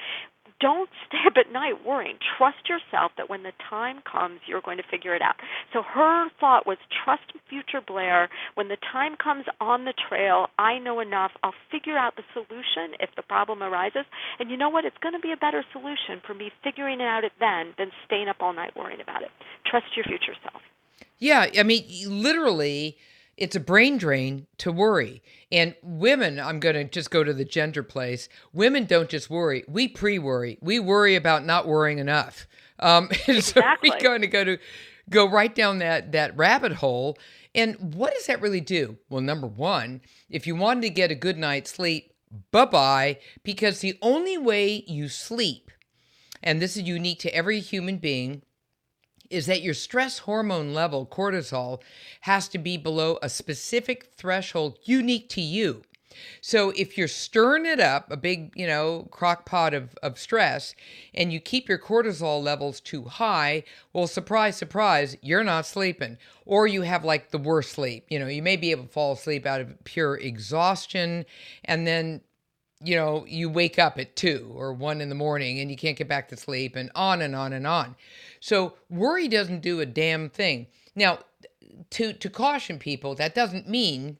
don't 0.60 0.90
stay 1.08 1.18
up 1.26 1.34
at 1.36 1.52
night 1.52 1.84
worrying. 1.84 2.16
Trust 2.36 2.68
yourself 2.68 3.12
that 3.16 3.28
when 3.28 3.42
the 3.42 3.52
time 3.68 4.00
comes, 4.10 4.40
you're 4.46 4.60
going 4.60 4.76
to 4.76 4.84
figure 4.88 5.14
it 5.14 5.22
out. 5.22 5.36
So 5.72 5.82
her 5.82 6.28
thought 6.38 6.66
was 6.66 6.78
trust 7.04 7.32
future 7.48 7.80
Blair. 7.84 8.28
When 8.54 8.68
the 8.68 8.76
time 8.92 9.16
comes 9.16 9.46
on 9.60 9.84
the 9.84 9.94
trail, 10.08 10.46
I 10.58 10.78
know 10.78 11.00
enough. 11.00 11.32
I'll 11.42 11.54
figure 11.70 11.98
out 11.98 12.16
the 12.16 12.22
solution 12.32 12.94
if 13.00 13.10
the 13.16 13.22
problem 13.22 13.62
arises. 13.62 14.04
And 14.38 14.50
you 14.50 14.56
know 14.56 14.68
what? 14.68 14.84
It's 14.84 14.98
going 15.02 15.14
to 15.14 15.20
be 15.20 15.32
a 15.32 15.36
better 15.36 15.64
solution 15.72 16.20
for 16.24 16.34
me 16.34 16.52
figuring 16.62 17.00
it 17.00 17.04
out 17.04 17.24
it 17.24 17.32
then 17.40 17.74
than 17.78 17.90
staying 18.06 18.28
up 18.28 18.36
all 18.40 18.52
night 18.52 18.76
worrying 18.76 19.00
about 19.00 19.22
it. 19.22 19.30
Trust 19.66 19.86
your 19.96 20.04
future 20.04 20.36
self. 20.42 20.62
Yeah, 21.18 21.46
I 21.58 21.62
mean, 21.62 21.84
literally 22.06 22.96
it's 23.40 23.56
a 23.56 23.60
brain 23.60 23.96
drain 23.96 24.46
to 24.58 24.70
worry. 24.70 25.22
And 25.50 25.74
women, 25.82 26.38
I'm 26.38 26.60
going 26.60 26.76
to 26.76 26.84
just 26.84 27.10
go 27.10 27.24
to 27.24 27.32
the 27.32 27.44
gender 27.44 27.82
place. 27.82 28.28
Women 28.52 28.84
don't 28.84 29.08
just 29.08 29.30
worry; 29.30 29.64
we 29.66 29.88
pre-worry. 29.88 30.58
We 30.60 30.78
worry 30.78 31.16
about 31.16 31.44
not 31.44 31.66
worrying 31.66 31.98
enough. 31.98 32.46
Um, 32.78 33.08
exactly. 33.26 33.90
so 33.90 33.96
we're 33.96 34.02
going 34.02 34.20
to 34.20 34.28
go 34.28 34.44
to 34.44 34.58
go 35.08 35.28
right 35.28 35.54
down 35.54 35.78
that 35.78 36.12
that 36.12 36.36
rabbit 36.36 36.74
hole. 36.74 37.18
And 37.54 37.94
what 37.94 38.14
does 38.14 38.26
that 38.26 38.40
really 38.40 38.60
do? 38.60 38.98
Well, 39.08 39.22
number 39.22 39.48
one, 39.48 40.02
if 40.28 40.46
you 40.46 40.54
wanted 40.54 40.82
to 40.82 40.90
get 40.90 41.10
a 41.10 41.16
good 41.16 41.36
night's 41.36 41.72
sleep, 41.72 42.12
bye 42.52 42.66
bye, 42.66 43.18
because 43.42 43.80
the 43.80 43.98
only 44.02 44.38
way 44.38 44.84
you 44.86 45.08
sleep, 45.08 45.70
and 46.42 46.62
this 46.62 46.76
is 46.76 46.84
unique 46.84 47.18
to 47.20 47.34
every 47.34 47.58
human 47.58 47.96
being, 47.96 48.42
is 49.30 49.46
that 49.46 49.62
your 49.62 49.74
stress 49.74 50.18
hormone 50.18 50.74
level, 50.74 51.06
cortisol, 51.06 51.80
has 52.22 52.48
to 52.48 52.58
be 52.58 52.76
below 52.76 53.18
a 53.22 53.28
specific 53.28 54.12
threshold 54.16 54.78
unique 54.84 55.28
to 55.30 55.40
you. 55.40 55.82
So 56.40 56.70
if 56.70 56.98
you're 56.98 57.08
stirring 57.08 57.66
it 57.66 57.80
up, 57.80 58.10
a 58.10 58.16
big, 58.16 58.52
you 58.56 58.66
know, 58.66 59.06
crock 59.10 59.46
pot 59.46 59.74
of, 59.74 59.96
of 60.02 60.18
stress, 60.18 60.74
and 61.14 61.32
you 61.32 61.40
keep 61.40 61.68
your 61.68 61.78
cortisol 61.78 62.42
levels 62.42 62.80
too 62.80 63.04
high, 63.04 63.62
well, 63.92 64.06
surprise, 64.06 64.56
surprise, 64.56 65.16
you're 65.22 65.44
not 65.44 65.66
sleeping. 65.66 66.18
Or 66.44 66.66
you 66.66 66.82
have 66.82 67.04
like 67.04 67.30
the 67.30 67.38
worst 67.38 67.70
sleep. 67.70 68.06
You 68.08 68.18
know, 68.18 68.26
you 68.26 68.42
may 68.42 68.56
be 68.56 68.72
able 68.72 68.84
to 68.84 68.88
fall 68.88 69.12
asleep 69.12 69.46
out 69.46 69.60
of 69.60 69.84
pure 69.84 70.16
exhaustion, 70.16 71.24
and 71.64 71.86
then 71.86 72.22
you 72.82 72.96
know, 72.96 73.24
you 73.26 73.50
wake 73.50 73.78
up 73.78 73.98
at 73.98 74.16
two 74.16 74.52
or 74.54 74.72
one 74.72 75.00
in 75.00 75.08
the 75.08 75.14
morning 75.14 75.60
and 75.60 75.70
you 75.70 75.76
can't 75.76 75.98
get 75.98 76.08
back 76.08 76.28
to 76.28 76.36
sleep, 76.36 76.76
and 76.76 76.90
on 76.94 77.22
and 77.22 77.36
on 77.36 77.52
and 77.52 77.66
on. 77.66 77.96
So 78.40 78.74
worry 78.88 79.28
doesn't 79.28 79.60
do 79.60 79.80
a 79.80 79.86
damn 79.86 80.30
thing. 80.30 80.66
Now, 80.94 81.20
to 81.90 82.12
to 82.12 82.30
caution 82.30 82.78
people, 82.78 83.14
that 83.16 83.34
doesn't 83.34 83.68
mean 83.68 84.18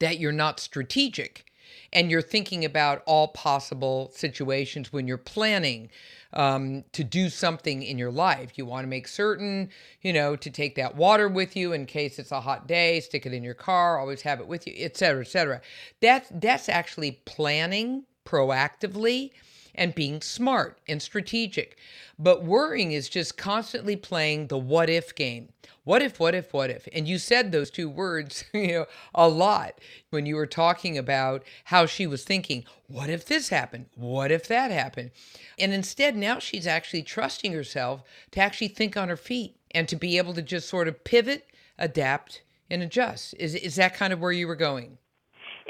that 0.00 0.18
you're 0.18 0.32
not 0.32 0.60
strategic 0.60 1.44
and 1.92 2.10
you're 2.10 2.22
thinking 2.22 2.64
about 2.64 3.02
all 3.06 3.28
possible 3.28 4.10
situations 4.14 4.92
when 4.92 5.06
you're 5.08 5.18
planning 5.18 5.90
um, 6.32 6.84
to 6.92 7.02
do 7.02 7.28
something 7.28 7.82
in 7.82 7.98
your 7.98 8.12
life. 8.12 8.56
You 8.56 8.64
want 8.64 8.84
to 8.84 8.88
make 8.88 9.08
certain, 9.08 9.70
you 10.00 10.12
know, 10.12 10.36
to 10.36 10.50
take 10.50 10.76
that 10.76 10.94
water 10.94 11.28
with 11.28 11.56
you 11.56 11.72
in 11.72 11.86
case 11.86 12.18
it's 12.18 12.30
a 12.30 12.40
hot 12.40 12.68
day, 12.68 13.00
stick 13.00 13.26
it 13.26 13.32
in 13.32 13.42
your 13.42 13.54
car, 13.54 13.98
always 13.98 14.22
have 14.22 14.40
it 14.40 14.46
with 14.46 14.66
you, 14.66 14.74
et 14.76 14.96
cetera, 14.96 15.22
et 15.22 15.28
cetera. 15.28 15.60
That's, 16.00 16.28
that's 16.32 16.68
actually 16.68 17.20
planning 17.24 18.04
proactively 18.24 19.32
and 19.74 19.94
being 19.94 20.20
smart 20.20 20.78
and 20.88 21.00
strategic. 21.00 21.76
But 22.18 22.44
worrying 22.44 22.92
is 22.92 23.08
just 23.08 23.36
constantly 23.36 23.96
playing 23.96 24.48
the 24.48 24.58
what 24.58 24.90
if 24.90 25.14
game. 25.14 25.50
What 25.84 26.02
if, 26.02 26.20
what 26.20 26.34
if, 26.34 26.52
what 26.52 26.70
if? 26.70 26.86
And 26.92 27.08
you 27.08 27.18
said 27.18 27.50
those 27.50 27.70
two 27.70 27.88
words, 27.88 28.44
you 28.54 28.68
know, 28.68 28.86
a 29.14 29.28
lot 29.28 29.78
when 30.10 30.26
you 30.26 30.36
were 30.36 30.46
talking 30.46 30.98
about 30.98 31.42
how 31.64 31.86
she 31.86 32.06
was 32.06 32.22
thinking, 32.22 32.64
what 32.86 33.10
if 33.10 33.24
this 33.24 33.48
happened? 33.48 33.86
What 33.96 34.30
if 34.30 34.46
that 34.48 34.70
happened? 34.70 35.10
And 35.58 35.72
instead, 35.72 36.16
now 36.16 36.38
she's 36.38 36.66
actually 36.66 37.02
trusting 37.02 37.52
herself 37.52 38.02
to 38.32 38.40
actually 38.40 38.68
think 38.68 38.96
on 38.96 39.08
her 39.08 39.16
feet 39.16 39.56
and 39.70 39.88
to 39.88 39.96
be 39.96 40.18
able 40.18 40.34
to 40.34 40.42
just 40.42 40.68
sort 40.68 40.88
of 40.88 41.02
pivot, 41.04 41.46
adapt, 41.78 42.42
and 42.70 42.82
adjust. 42.82 43.34
Is, 43.38 43.54
is 43.54 43.76
that 43.76 43.94
kind 43.94 44.12
of 44.12 44.20
where 44.20 44.32
you 44.32 44.46
were 44.46 44.56
going? 44.56 44.98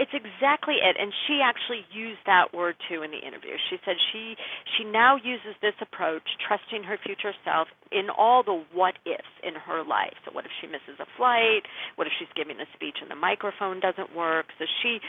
It's 0.00 0.16
exactly 0.16 0.80
it, 0.80 0.96
and 0.96 1.12
she 1.28 1.44
actually 1.44 1.84
used 1.92 2.24
that 2.24 2.56
word 2.56 2.76
too 2.88 3.04
in 3.04 3.12
the 3.12 3.20
interview. 3.20 3.52
She 3.68 3.76
said 3.84 4.00
she 4.12 4.32
she 4.78 4.84
now 4.88 5.16
uses 5.20 5.52
this 5.60 5.76
approach, 5.84 6.24
trusting 6.40 6.84
her 6.88 6.96
future 7.04 7.36
self 7.44 7.68
in 7.92 8.08
all 8.08 8.42
the 8.42 8.64
what 8.72 8.96
ifs 9.04 9.28
in 9.44 9.52
her 9.54 9.84
life. 9.84 10.16
So 10.24 10.32
what 10.32 10.46
if 10.48 10.52
she 10.60 10.66
misses 10.72 10.96
a 11.04 11.08
flight? 11.20 11.68
What 12.00 12.08
if 12.08 12.14
she's 12.18 12.32
giving 12.34 12.56
a 12.64 12.68
speech 12.72 12.96
and 13.04 13.12
the 13.12 13.20
microphone 13.20 13.80
doesn't 13.84 14.16
work? 14.16 14.46
So 14.56 14.64
she 14.80 15.04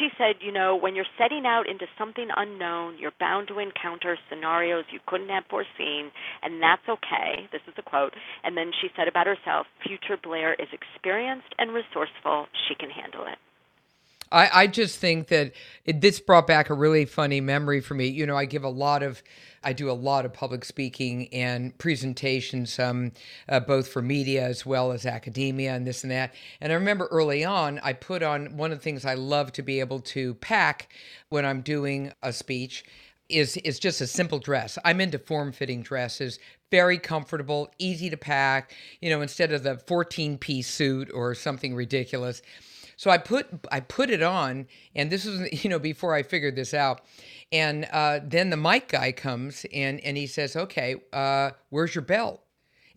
she 0.00 0.08
said, 0.16 0.40
you 0.40 0.52
know, 0.52 0.76
when 0.80 0.96
you're 0.96 1.12
setting 1.20 1.44
out 1.44 1.68
into 1.68 1.84
something 1.98 2.28
unknown, 2.34 2.96
you're 2.98 3.16
bound 3.20 3.48
to 3.48 3.60
encounter 3.60 4.16
scenarios 4.32 4.88
you 4.90 5.00
couldn't 5.06 5.28
have 5.28 5.44
foreseen, 5.52 6.08
and 6.42 6.62
that's 6.62 6.88
okay. 6.88 7.52
This 7.52 7.62
is 7.68 7.74
a 7.76 7.82
quote. 7.84 8.14
And 8.44 8.56
then 8.56 8.72
she 8.80 8.88
said 8.96 9.08
about 9.08 9.28
herself, 9.28 9.66
future 9.84 10.16
Blair 10.16 10.54
is 10.54 10.72
experienced 10.72 11.52
and 11.58 11.76
resourceful. 11.76 12.46
She 12.68 12.74
can 12.74 12.88
handle 12.88 13.26
it. 13.28 13.36
I, 14.32 14.62
I 14.62 14.66
just 14.66 14.98
think 14.98 15.28
that 15.28 15.52
it, 15.84 16.00
this 16.00 16.18
brought 16.18 16.46
back 16.46 16.70
a 16.70 16.74
really 16.74 17.04
funny 17.04 17.40
memory 17.40 17.80
for 17.80 17.94
me. 17.94 18.06
You 18.06 18.26
know, 18.26 18.36
I 18.36 18.46
give 18.46 18.64
a 18.64 18.68
lot 18.68 19.02
of, 19.02 19.22
I 19.62 19.72
do 19.74 19.90
a 19.90 19.92
lot 19.92 20.24
of 20.24 20.32
public 20.32 20.64
speaking 20.64 21.28
and 21.32 21.76
presentations, 21.78 22.78
um, 22.78 23.12
uh, 23.48 23.60
both 23.60 23.88
for 23.88 24.00
media 24.00 24.44
as 24.44 24.64
well 24.64 24.90
as 24.92 25.06
academia 25.06 25.74
and 25.74 25.86
this 25.86 26.02
and 26.02 26.10
that. 26.10 26.34
And 26.60 26.72
I 26.72 26.76
remember 26.76 27.06
early 27.10 27.44
on, 27.44 27.78
I 27.82 27.92
put 27.92 28.22
on 28.22 28.56
one 28.56 28.72
of 28.72 28.78
the 28.78 28.82
things 28.82 29.04
I 29.04 29.14
love 29.14 29.52
to 29.52 29.62
be 29.62 29.80
able 29.80 30.00
to 30.00 30.34
pack 30.36 30.92
when 31.28 31.44
I'm 31.44 31.60
doing 31.60 32.12
a 32.22 32.32
speech 32.32 32.84
is 33.28 33.56
is 33.58 33.78
just 33.78 34.00
a 34.00 34.06
simple 34.06 34.38
dress. 34.38 34.78
I'm 34.84 35.00
into 35.00 35.18
form-fitting 35.18 35.82
dresses, 35.82 36.38
very 36.70 36.98
comfortable, 36.98 37.70
easy 37.78 38.10
to 38.10 38.16
pack, 38.16 38.74
you 39.00 39.08
know, 39.10 39.22
instead 39.22 39.52
of 39.52 39.62
the 39.62 39.76
14-piece 39.76 40.68
suit 40.68 41.10
or 41.14 41.34
something 41.34 41.74
ridiculous. 41.74 42.42
So 42.96 43.10
I 43.10 43.18
put 43.18 43.48
I 43.70 43.80
put 43.80 44.10
it 44.10 44.22
on, 44.22 44.66
and 44.94 45.10
this 45.10 45.24
was 45.24 45.48
you 45.64 45.70
know 45.70 45.78
before 45.78 46.14
I 46.14 46.22
figured 46.22 46.56
this 46.56 46.74
out. 46.74 47.02
And 47.50 47.86
uh, 47.92 48.20
then 48.24 48.50
the 48.50 48.56
mic 48.56 48.88
guy 48.88 49.12
comes 49.12 49.66
and 49.72 50.00
and 50.00 50.16
he 50.16 50.26
says, 50.26 50.56
"Okay, 50.56 50.96
uh, 51.12 51.50
where's 51.70 51.94
your 51.94 52.02
belt?" 52.02 52.42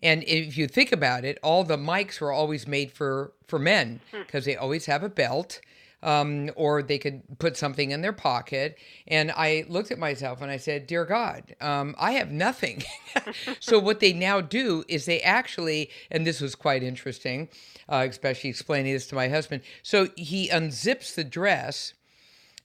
And 0.03 0.23
if 0.23 0.57
you 0.57 0.67
think 0.67 0.91
about 0.91 1.25
it, 1.25 1.39
all 1.41 1.63
the 1.63 1.77
mics 1.77 2.21
were 2.21 2.31
always 2.31 2.67
made 2.67 2.91
for 2.91 3.33
for 3.47 3.59
men 3.59 4.01
because 4.11 4.45
hmm. 4.45 4.51
they 4.51 4.55
always 4.55 4.85
have 4.85 5.03
a 5.03 5.09
belt 5.09 5.59
um, 6.03 6.51
or 6.55 6.83
they 6.83 6.97
could 6.97 7.21
put 7.39 7.57
something 7.57 7.91
in 7.91 8.01
their 8.01 8.13
pocket. 8.13 8.77
And 9.07 9.31
I 9.31 9.65
looked 9.67 9.91
at 9.91 9.99
myself 9.99 10.41
and 10.41 10.51
I 10.51 10.57
said, 10.57 10.87
Dear 10.87 11.05
God, 11.05 11.55
um, 11.61 11.95
I 11.97 12.11
have 12.11 12.31
nothing. 12.31 12.83
so, 13.59 13.79
what 13.79 13.99
they 13.99 14.13
now 14.13 14.41
do 14.41 14.83
is 14.87 15.05
they 15.05 15.21
actually, 15.21 15.89
and 16.11 16.25
this 16.25 16.41
was 16.41 16.55
quite 16.55 16.83
interesting, 16.83 17.49
uh, 17.89 18.05
especially 18.09 18.49
explaining 18.49 18.93
this 18.93 19.07
to 19.07 19.15
my 19.15 19.29
husband. 19.29 19.61
So, 19.83 20.09
he 20.15 20.49
unzips 20.49 21.15
the 21.15 21.23
dress 21.23 21.93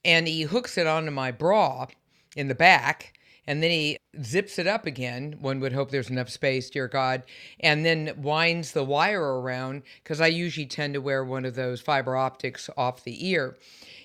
and 0.05 0.27
he 0.27 0.43
hooks 0.43 0.79
it 0.79 0.87
onto 0.87 1.11
my 1.11 1.31
bra 1.31 1.87
in 2.37 2.49
the 2.49 2.55
back 2.55 3.14
and 3.46 3.62
then 3.62 3.70
he 3.70 3.98
zips 4.22 4.59
it 4.59 4.66
up 4.66 4.87
again. 4.87 5.37
One 5.40 5.61
would 5.61 5.72
hope 5.72 5.90
there's 5.90 6.11
enough 6.11 6.29
space, 6.29 6.70
dear 6.70 6.88
God, 6.88 7.22
and 7.61 7.85
then 7.85 8.14
winds 8.18 8.72
the 8.72 8.85
wire 8.85 9.40
around 9.40 9.83
because 10.03 10.20
I 10.20 10.29
usually 10.29 10.66
tend 10.66 10.94
to 10.94 11.00
wear 11.00 11.24
one 11.24 11.44
of 11.44 11.55
those 11.55 11.81
fiber 11.81 12.16
optics 12.16 12.68
off 12.76 13.05
the 13.05 13.29
ear. 13.29 13.59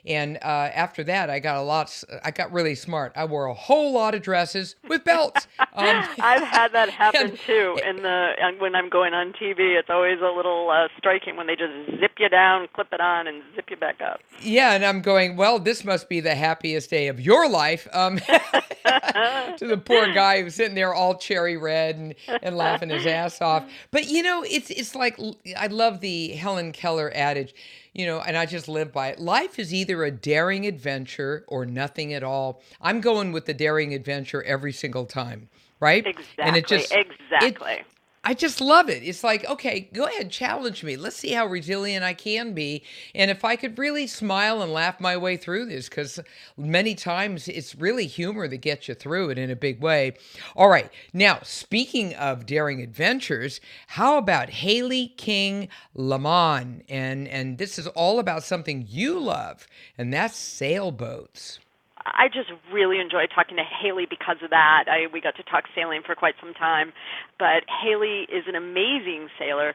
And 0.06 0.38
uh, 0.38 0.70
after 0.74 1.04
that, 1.06 1.30
I 1.30 1.40
got 1.40 1.58
a 1.58 1.62
lot. 1.62 2.04
I 2.24 2.32
got 2.32 2.52
really 2.52 2.76
smart. 2.76 3.14
I 3.16 3.26
wore 3.26 3.48
a 3.48 3.54
whole 3.54 3.92
lot 3.94 4.14
of 4.14 4.22
dresses 4.22 4.76
with 4.88 5.04
belts. 5.04 5.48
Um, 5.76 5.86
I've 6.20 6.44
had 6.44 6.72
that 6.74 6.90
happen 7.02 7.30
and, 7.32 7.40
too. 7.40 7.80
In 7.88 7.98
the 7.98 8.34
when 8.60 8.76
I'm 8.76 8.90
going 8.90 9.14
on 9.14 9.34
TV, 9.34 9.78
it's 9.78 9.90
always 9.90 10.20
a 10.22 10.32
little 10.36 10.70
uh, 10.70 10.88
striking 10.98 11.36
when 11.36 11.48
they 11.48 11.56
just 11.56 12.00
zip 12.00 12.14
you 12.18 12.30
down, 12.30 12.68
clip 12.74 12.88
it 12.92 13.02
on, 13.02 13.28
and 13.28 13.44
zip 13.56 13.70
you 13.70 13.78
back 13.78 14.02
up. 14.02 14.22
Yeah, 14.42 14.74
and 14.74 14.86
I'm 14.86 15.02
going. 15.02 15.36
Well, 15.36 15.60
this 15.60 15.84
must 15.84 16.10
be 16.10 16.20
the 16.20 16.36
happiest 16.36 16.90
day 16.90 17.08
of 17.08 17.20
your 17.20 17.50
life. 17.50 17.88
Um, 17.94 18.18
to 18.20 19.58
the 19.68 19.82
poor 19.84 20.14
guy 20.14 20.42
who's 20.42 20.56
sitting 20.56 20.76
there 20.76 20.94
all 20.94 21.16
cherry 21.16 21.58
red 21.58 21.98
and, 21.98 22.16
and 22.42 22.56
laughing 22.56 22.90
his 22.90 23.06
ass 23.06 23.42
off. 23.42 23.66
But 23.92 24.08
you 24.08 24.24
know, 24.24 24.44
it's 24.44 24.70
it's 24.70 24.96
like 24.96 25.20
I 25.58 25.68
love 25.68 26.00
the 26.02 26.30
Helen 26.30 26.72
Keller 26.72 27.12
adage 27.14 27.54
you 27.96 28.06
know, 28.06 28.20
and 28.20 28.36
I 28.36 28.46
just 28.46 28.68
live 28.68 28.92
by 28.92 29.08
it. 29.08 29.20
Life 29.20 29.58
is 29.58 29.74
either 29.74 30.04
a 30.04 30.12
daring 30.12 30.68
adventure 30.68 31.46
or 31.48 31.66
nothing 31.66 32.14
at 32.14 32.24
all. 32.24 32.62
I'm 32.82 33.00
going 33.00 33.32
with 33.32 33.46
the 33.46 33.54
daring 33.54 33.94
adventure 33.94 34.44
every 34.44 34.74
single 34.74 35.06
time, 35.06 35.48
right? 35.80 36.06
Exactly. 36.06 36.44
And 36.44 36.56
it 36.56 36.68
just 36.68 36.92
exactly. 36.92 37.74
It, 37.74 37.86
I 38.28 38.34
just 38.34 38.60
love 38.60 38.90
it. 38.90 39.04
It's 39.04 39.24
like, 39.24 39.48
okay, 39.48 39.88
go 39.94 40.06
ahead, 40.06 40.32
challenge 40.32 40.84
me. 40.84 40.98
Let's 40.98 41.16
see 41.16 41.34
how 41.34 41.46
resilient 41.46 42.04
I 42.04 42.16
can 42.16 42.54
be. 42.54 42.82
And 43.14 43.30
if 43.30 43.46
I 43.46 43.56
could 43.56 43.78
really 43.78 44.08
smile 44.08 44.64
and 44.64 44.74
laugh 44.74 45.00
my 45.00 45.16
way 45.16 45.38
through 45.38 45.68
this, 45.68 45.88
because 45.88 46.20
many 46.58 46.96
times 46.96 47.48
it's 47.48 47.76
really 47.76 48.08
humor 48.08 48.48
that 48.48 48.58
gets 48.58 48.88
you 48.88 48.96
through 48.96 49.30
it 49.30 49.38
in 49.38 49.52
a 49.52 49.56
big 49.56 49.80
way. 49.80 50.16
All 50.56 50.70
right. 50.70 50.90
Now, 51.14 51.38
speaking 51.44 52.16
of 52.16 52.48
daring 52.48 52.82
adventures, 52.82 53.62
how 53.86 54.18
about 54.18 54.50
Haley 54.50 55.10
King 55.18 55.68
Lamont? 55.94 56.84
And, 56.90 57.28
and 57.28 57.60
this 57.60 57.78
is 57.78 57.86
all 57.90 58.18
about 58.18 58.44
something 58.44 58.88
you 58.90 59.20
love, 59.20 59.68
and 60.00 60.12
that's 60.12 60.36
sailboats. 60.36 61.60
I 62.06 62.28
just 62.30 62.50
really 62.72 63.00
enjoyed 63.00 63.30
talking 63.34 63.58
to 63.58 63.64
Hailey 63.66 64.06
because 64.08 64.38
of 64.44 64.52
that. 64.52 64.86
I, 64.88 65.10
we 65.12 65.22
got 65.22 65.36
to 65.38 65.44
talk 65.44 65.66
sailing 65.74 66.02
for 66.06 66.14
quite 66.14 66.36
some 66.40 66.54
time, 66.54 66.94
but 67.40 67.66
Hailey 67.66 68.30
is 68.30 68.46
an 68.48 68.56
amazing 68.56 69.30
sailor. 69.40 69.74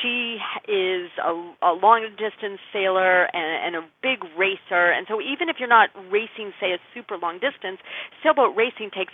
She 0.00 0.38
is 0.66 1.10
a, 1.20 1.32
a 1.60 1.72
long 1.76 2.08
distance 2.16 2.60
sailor 2.72 3.24
and, 3.28 3.76
and 3.76 3.84
a 3.84 3.88
big 4.02 4.24
racer, 4.38 4.88
and 4.90 5.06
so 5.08 5.20
even 5.20 5.48
if 5.48 5.56
you're 5.58 5.68
not 5.68 5.90
racing, 6.10 6.52
say, 6.60 6.72
a 6.72 6.80
super 6.94 7.18
long 7.18 7.38
distance, 7.38 7.78
sailboat 8.22 8.56
racing 8.56 8.90
takes 8.90 9.12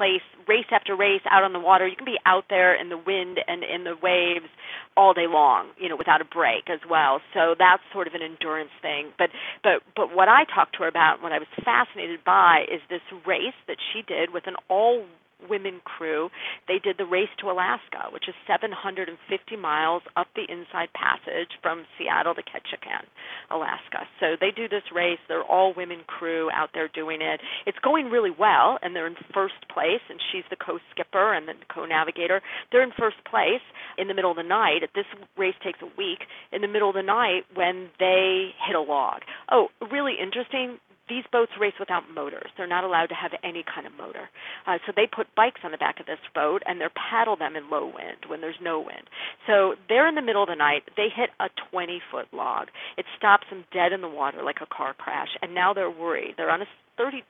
place 0.00 0.24
race 0.48 0.72
after 0.72 0.96
race 0.96 1.20
out 1.30 1.44
on 1.44 1.52
the 1.52 1.60
water. 1.60 1.86
You 1.86 1.94
can 1.94 2.06
be 2.06 2.18
out 2.24 2.44
there 2.48 2.72
in 2.72 2.88
the 2.88 2.96
wind 2.96 3.38
and 3.46 3.62
in 3.62 3.84
the 3.84 3.94
waves 4.00 4.48
all 4.96 5.12
day 5.12 5.28
long, 5.28 5.68
you 5.76 5.90
know, 5.90 5.96
without 5.96 6.22
a 6.22 6.24
break 6.24 6.70
as 6.72 6.80
well. 6.88 7.20
So 7.34 7.54
that's 7.58 7.82
sort 7.92 8.08
of 8.08 8.14
an 8.14 8.22
endurance 8.22 8.72
thing. 8.80 9.12
But 9.18 9.28
but 9.62 9.84
but 9.94 10.16
what 10.16 10.28
I 10.28 10.44
talked 10.48 10.76
to 10.76 10.84
her 10.84 10.88
about, 10.88 11.22
what 11.22 11.32
I 11.32 11.38
was 11.38 11.52
fascinated 11.62 12.24
by, 12.24 12.64
is 12.72 12.80
this 12.88 13.04
race 13.26 13.60
that 13.68 13.76
she 13.92 14.00
did 14.00 14.32
with 14.32 14.46
an 14.46 14.56
all 14.70 15.04
women 15.48 15.80
crew. 15.84 16.30
They 16.68 16.78
did 16.78 16.96
the 16.98 17.06
race 17.06 17.30
to 17.40 17.50
Alaska, 17.50 18.10
which 18.12 18.28
is 18.28 18.34
750 18.46 19.16
miles 19.56 20.02
up 20.16 20.28
the 20.34 20.44
Inside 20.48 20.88
Passage 20.92 21.50
from 21.62 21.84
Seattle 21.96 22.34
to 22.34 22.42
Ketchikan, 22.42 23.04
Alaska. 23.50 24.06
So 24.18 24.36
they 24.40 24.50
do 24.50 24.68
this 24.68 24.84
race. 24.94 25.18
They're 25.28 25.44
all 25.44 25.72
women 25.76 26.00
crew 26.06 26.50
out 26.52 26.70
there 26.74 26.88
doing 26.88 27.22
it. 27.22 27.40
It's 27.66 27.78
going 27.78 28.06
really 28.10 28.30
well, 28.30 28.78
and 28.82 28.94
they're 28.94 29.06
in 29.06 29.16
first 29.32 29.68
place. 29.72 30.02
And 30.08 30.20
she's 30.32 30.44
the 30.50 30.56
co-skipper 30.56 31.34
and 31.34 31.48
the 31.48 31.54
co-navigator. 31.72 32.42
They're 32.72 32.82
in 32.82 32.92
first 32.98 33.22
place 33.28 33.62
in 33.98 34.08
the 34.08 34.14
middle 34.14 34.30
of 34.30 34.36
the 34.36 34.42
night. 34.42 34.82
This 34.94 35.06
race 35.36 35.54
takes 35.64 35.80
a 35.82 35.90
week. 35.96 36.26
In 36.52 36.62
the 36.62 36.68
middle 36.68 36.88
of 36.88 36.94
the 36.94 37.02
night, 37.02 37.42
when 37.54 37.88
they 37.98 38.50
hit 38.66 38.76
a 38.76 38.80
log. 38.80 39.22
Oh, 39.50 39.68
really 39.90 40.14
interesting 40.20 40.78
these 41.10 41.24
boats 41.32 41.52
race 41.60 41.74
without 41.78 42.04
motors. 42.14 42.48
They're 42.56 42.70
not 42.70 42.84
allowed 42.84 43.10
to 43.10 43.14
have 43.14 43.32
any 43.42 43.64
kind 43.66 43.86
of 43.86 43.92
motor. 43.98 44.30
Uh, 44.66 44.78
so 44.86 44.92
they 44.94 45.06
put 45.10 45.26
bikes 45.34 45.60
on 45.64 45.72
the 45.72 45.76
back 45.76 45.98
of 46.00 46.06
this 46.06 46.22
boat 46.34 46.62
and 46.64 46.80
they 46.80 46.86
paddle 46.94 47.36
them 47.36 47.56
in 47.56 47.68
low 47.68 47.84
wind 47.84 48.24
when 48.28 48.40
there's 48.40 48.62
no 48.62 48.78
wind. 48.78 49.10
So 49.46 49.74
they're 49.88 50.08
in 50.08 50.14
the 50.14 50.22
middle 50.22 50.42
of 50.42 50.48
the 50.48 50.54
night. 50.54 50.84
They 50.96 51.08
hit 51.14 51.30
a 51.40 51.50
20 51.70 52.00
foot 52.10 52.28
log. 52.32 52.68
It 52.96 53.04
stops 53.18 53.46
them 53.50 53.64
dead 53.72 53.92
in 53.92 54.00
the 54.00 54.08
water 54.08 54.42
like 54.42 54.62
a 54.62 54.66
car 54.66 54.94
crash. 54.94 55.36
And 55.42 55.54
now 55.54 55.74
they're 55.74 55.90
worried. 55.90 56.34
They're 56.36 56.50
on 56.50 56.62
a 56.62 56.70
30 56.96 57.24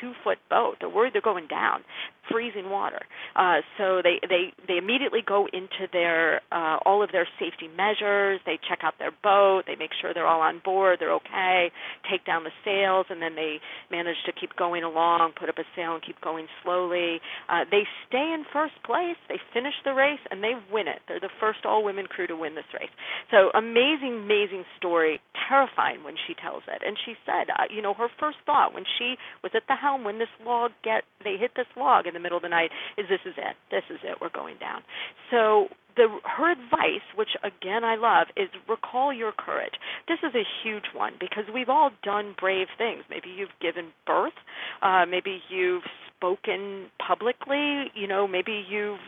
two 0.00 0.12
foot 0.24 0.38
boat. 0.50 0.76
They're 0.80 0.88
worried 0.88 1.14
they're 1.14 1.22
going 1.22 1.46
down, 1.48 1.82
freezing 2.30 2.70
water. 2.70 3.00
Uh, 3.36 3.60
so 3.76 4.00
they 4.02 4.20
they 4.28 4.52
they 4.66 4.76
immediately 4.78 5.20
go 5.26 5.46
into 5.52 5.86
their 5.92 6.40
uh, 6.52 6.78
all 6.84 7.02
of 7.02 7.10
their 7.12 7.28
safety 7.38 7.68
measures. 7.68 8.40
They 8.46 8.58
check 8.68 8.80
out 8.82 8.94
their 8.98 9.12
boat. 9.22 9.64
They 9.66 9.76
make 9.76 9.90
sure 10.00 10.14
they're 10.14 10.26
all 10.26 10.40
on 10.40 10.60
board. 10.64 10.98
They're 11.00 11.14
okay. 11.14 11.70
Take 12.10 12.24
down 12.24 12.44
the 12.44 12.54
sails, 12.64 13.06
and 13.10 13.20
then 13.22 13.34
they 13.34 13.60
manage 13.90 14.16
to 14.26 14.32
keep 14.32 14.56
going 14.56 14.84
along. 14.84 15.32
Put 15.38 15.48
up 15.48 15.58
a 15.58 15.64
sail 15.76 15.94
and 15.94 16.02
keep 16.02 16.20
going 16.20 16.46
slowly. 16.62 17.20
Uh, 17.48 17.64
they 17.70 17.84
stay 18.08 18.32
in 18.34 18.44
first 18.52 18.74
place. 18.84 19.16
They 19.28 19.38
finish 19.52 19.74
the 19.84 19.92
race 19.92 20.20
and 20.30 20.42
they 20.42 20.54
win 20.72 20.88
it. 20.88 21.00
They're 21.08 21.20
the 21.20 21.32
first 21.40 21.64
all 21.64 21.84
women 21.84 22.06
crew 22.06 22.26
to 22.26 22.36
win 22.36 22.54
this 22.54 22.68
race. 22.72 22.92
So 23.30 23.50
amazing, 23.54 24.24
amazing 24.24 24.64
story. 24.76 25.20
Terrifying 25.48 26.04
when 26.04 26.14
she 26.26 26.34
tells 26.34 26.62
it. 26.68 26.82
And 26.84 26.96
she 27.04 27.14
said, 27.24 27.50
uh, 27.50 27.64
you 27.70 27.82
know, 27.82 27.94
her 27.94 28.08
first 28.18 28.38
thought 28.46 28.74
when 28.74 28.84
she 28.98 29.16
was 29.42 29.52
at 29.54 29.62
the 29.68 29.76
helm 29.88 30.04
when 30.04 30.18
this 30.18 30.28
log 30.44 30.72
get 30.84 31.04
they 31.24 31.36
hit 31.36 31.52
this 31.56 31.66
log 31.76 32.06
in 32.06 32.14
the 32.14 32.20
middle 32.20 32.36
of 32.36 32.42
the 32.42 32.48
night 32.48 32.70
is 32.96 33.06
this 33.08 33.20
is 33.24 33.34
it 33.36 33.56
this 33.70 33.84
is 33.90 34.00
it 34.04 34.18
we're 34.20 34.28
going 34.30 34.56
down. 34.58 34.82
So 35.30 35.68
the 35.96 36.08
her 36.24 36.52
advice 36.52 37.06
which 37.16 37.30
again 37.42 37.84
I 37.84 37.96
love 37.96 38.28
is 38.36 38.48
recall 38.68 39.12
your 39.12 39.32
courage. 39.32 39.74
This 40.06 40.18
is 40.22 40.34
a 40.34 40.44
huge 40.62 40.92
one 40.94 41.14
because 41.18 41.44
we've 41.52 41.68
all 41.68 41.90
done 42.02 42.34
brave 42.38 42.68
things. 42.76 43.04
Maybe 43.08 43.28
you've 43.28 43.56
given 43.60 43.92
birth 44.06 44.38
uh 44.82 45.06
maybe 45.08 45.40
you've 45.48 45.88
spoken 46.16 46.86
publicly 47.04 47.90
you 47.94 48.06
know 48.06 48.28
maybe 48.28 48.64
you've 48.68 49.00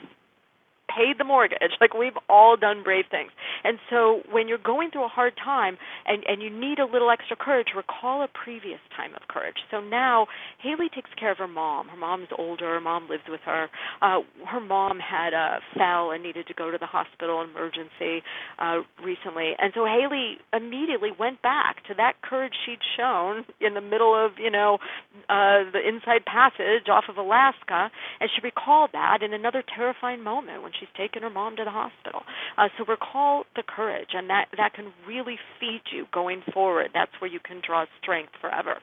paid 0.95 1.19
the 1.19 1.25
mortgage. 1.25 1.59
Like 1.81 1.95
we've 1.95 2.19
all 2.29 2.57
done 2.59 2.83
brave 2.83 3.07
things. 3.11 3.31
And 3.65 3.79
so 3.89 4.21
when 4.31 4.49
you're 4.49 4.59
going 4.59 4.91
through 4.91 5.05
a 5.05 5.09
hard 5.09 5.33
time 5.43 5.79
and, 6.05 6.23
and 6.29 6.43
you 6.43 6.51
need 6.51 6.79
a 6.79 6.85
little 6.85 7.11
extra 7.11 7.37
courage, 7.37 7.69
recall 7.75 8.23
a 8.23 8.29
previous 8.29 8.81
time 8.95 9.15
of 9.15 9.27
courage. 9.29 9.57
So 9.71 9.81
now 9.81 10.27
Hailey 10.63 10.91
takes 10.95 11.11
care 11.19 11.33
of 11.33 11.39
her 11.39 11.49
mom. 11.49 11.89
Her 11.89 11.97
mom's 11.97 12.29
older. 12.37 12.75
Her 12.75 12.81
mom 12.81 13.09
lives 13.09 13.23
with 13.29 13.41
her. 13.47 13.69
Uh, 14.03 14.21
her 14.47 14.61
mom 14.61 14.99
had 14.99 15.33
uh, 15.33 15.61
fell 15.77 16.11
and 16.11 16.23
needed 16.23 16.47
to 16.49 16.55
go 16.55 16.71
to 16.71 16.79
the 16.79 16.87
hospital 16.87 17.43
emergency 17.43 18.23
uh, 18.59 18.81
recently. 19.03 19.53
And 19.59 19.73
so 19.75 19.85
Hailey 19.85 20.37
immediately 20.53 21.11
went 21.19 21.41
back 21.43 21.85
to 21.89 21.95
that 21.97 22.21
courage 22.23 22.53
she'd 22.67 22.81
shown 22.97 23.45
in 23.61 23.75
the 23.75 23.81
middle 23.81 24.15
of, 24.15 24.33
you 24.39 24.51
know, 24.51 24.79
uh, 25.29 25.65
the 25.73 25.81
inside 25.87 26.25
passage 26.27 26.89
off 26.91 27.05
of 27.09 27.17
Alaska. 27.17 27.91
And 28.21 28.31
she 28.35 28.41
recalled 28.43 28.91
that 28.93 29.23
in 29.23 29.33
another 29.33 29.63
terrifying 29.63 30.23
moment 30.23 30.63
when 30.63 30.73
she's 30.81 30.89
taken 30.97 31.23
her 31.23 31.31
mom 31.31 31.57
to 31.57 31.65
the 31.65 31.71
hospital. 31.71 32.23
Uh, 32.59 32.69
so 32.77 32.85
recall 32.87 33.45
the 33.55 33.63
courage, 33.63 34.11
and 34.15 34.29
that 34.31 34.47
that 34.57 34.75
can 34.75 34.93
really 35.07 35.39
feed 35.61 35.83
you 35.93 36.07
going 36.13 36.43
forward. 36.53 36.91
That's 36.95 37.13
where 37.21 37.31
you 37.31 37.41
can 37.41 37.61
draw 37.65 37.85
strength 38.03 38.33
forever. 38.41 38.79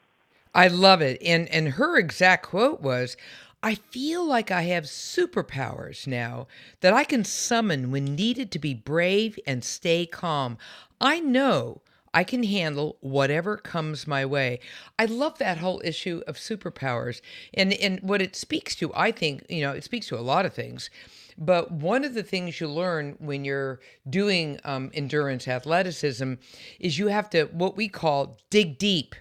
I 0.53 0.67
love 0.67 1.01
it. 1.01 1.21
And 1.21 1.49
and 1.49 1.69
her 1.69 1.97
exact 1.97 2.45
quote 2.47 2.81
was, 2.81 3.17
I 3.63 3.75
feel 3.75 4.25
like 4.25 4.51
I 4.51 4.63
have 4.63 4.83
superpowers 4.85 6.07
now 6.07 6.47
that 6.81 6.93
I 6.93 7.03
can 7.03 7.25
summon 7.25 7.91
when 7.91 8.05
needed 8.05 8.51
to 8.51 8.59
be 8.59 8.73
brave 8.73 9.39
and 9.47 9.63
stay 9.63 10.05
calm. 10.05 10.57
I 11.01 11.19
know 11.19 11.81
I 12.13 12.23
can 12.23 12.43
handle 12.43 12.97
whatever 13.01 13.57
comes 13.57 14.07
my 14.07 14.25
way. 14.25 14.59
I 14.97 15.05
love 15.05 15.37
that 15.37 15.59
whole 15.59 15.81
issue 15.83 16.21
of 16.27 16.37
superpowers. 16.37 17.21
And 17.53 17.73
and 17.73 17.99
what 18.01 18.21
it 18.21 18.35
speaks 18.35 18.75
to, 18.77 18.91
I 18.95 19.11
think, 19.11 19.45
you 19.49 19.61
know, 19.61 19.73
it 19.73 19.83
speaks 19.83 20.07
to 20.07 20.19
a 20.19 20.21
lot 20.21 20.45
of 20.45 20.53
things. 20.53 20.89
But 21.37 21.71
one 21.71 22.03
of 22.03 22.13
the 22.13 22.23
things 22.23 22.59
you 22.59 22.67
learn 22.67 23.15
when 23.19 23.45
you're 23.45 23.79
doing 24.09 24.59
um, 24.63 24.89
endurance 24.93 25.47
athleticism 25.47 26.33
is 26.79 26.97
you 26.97 27.07
have 27.07 27.29
to, 27.31 27.45
what 27.45 27.77
we 27.77 27.87
call, 27.87 28.39
dig 28.49 28.77
deep. 28.77 29.15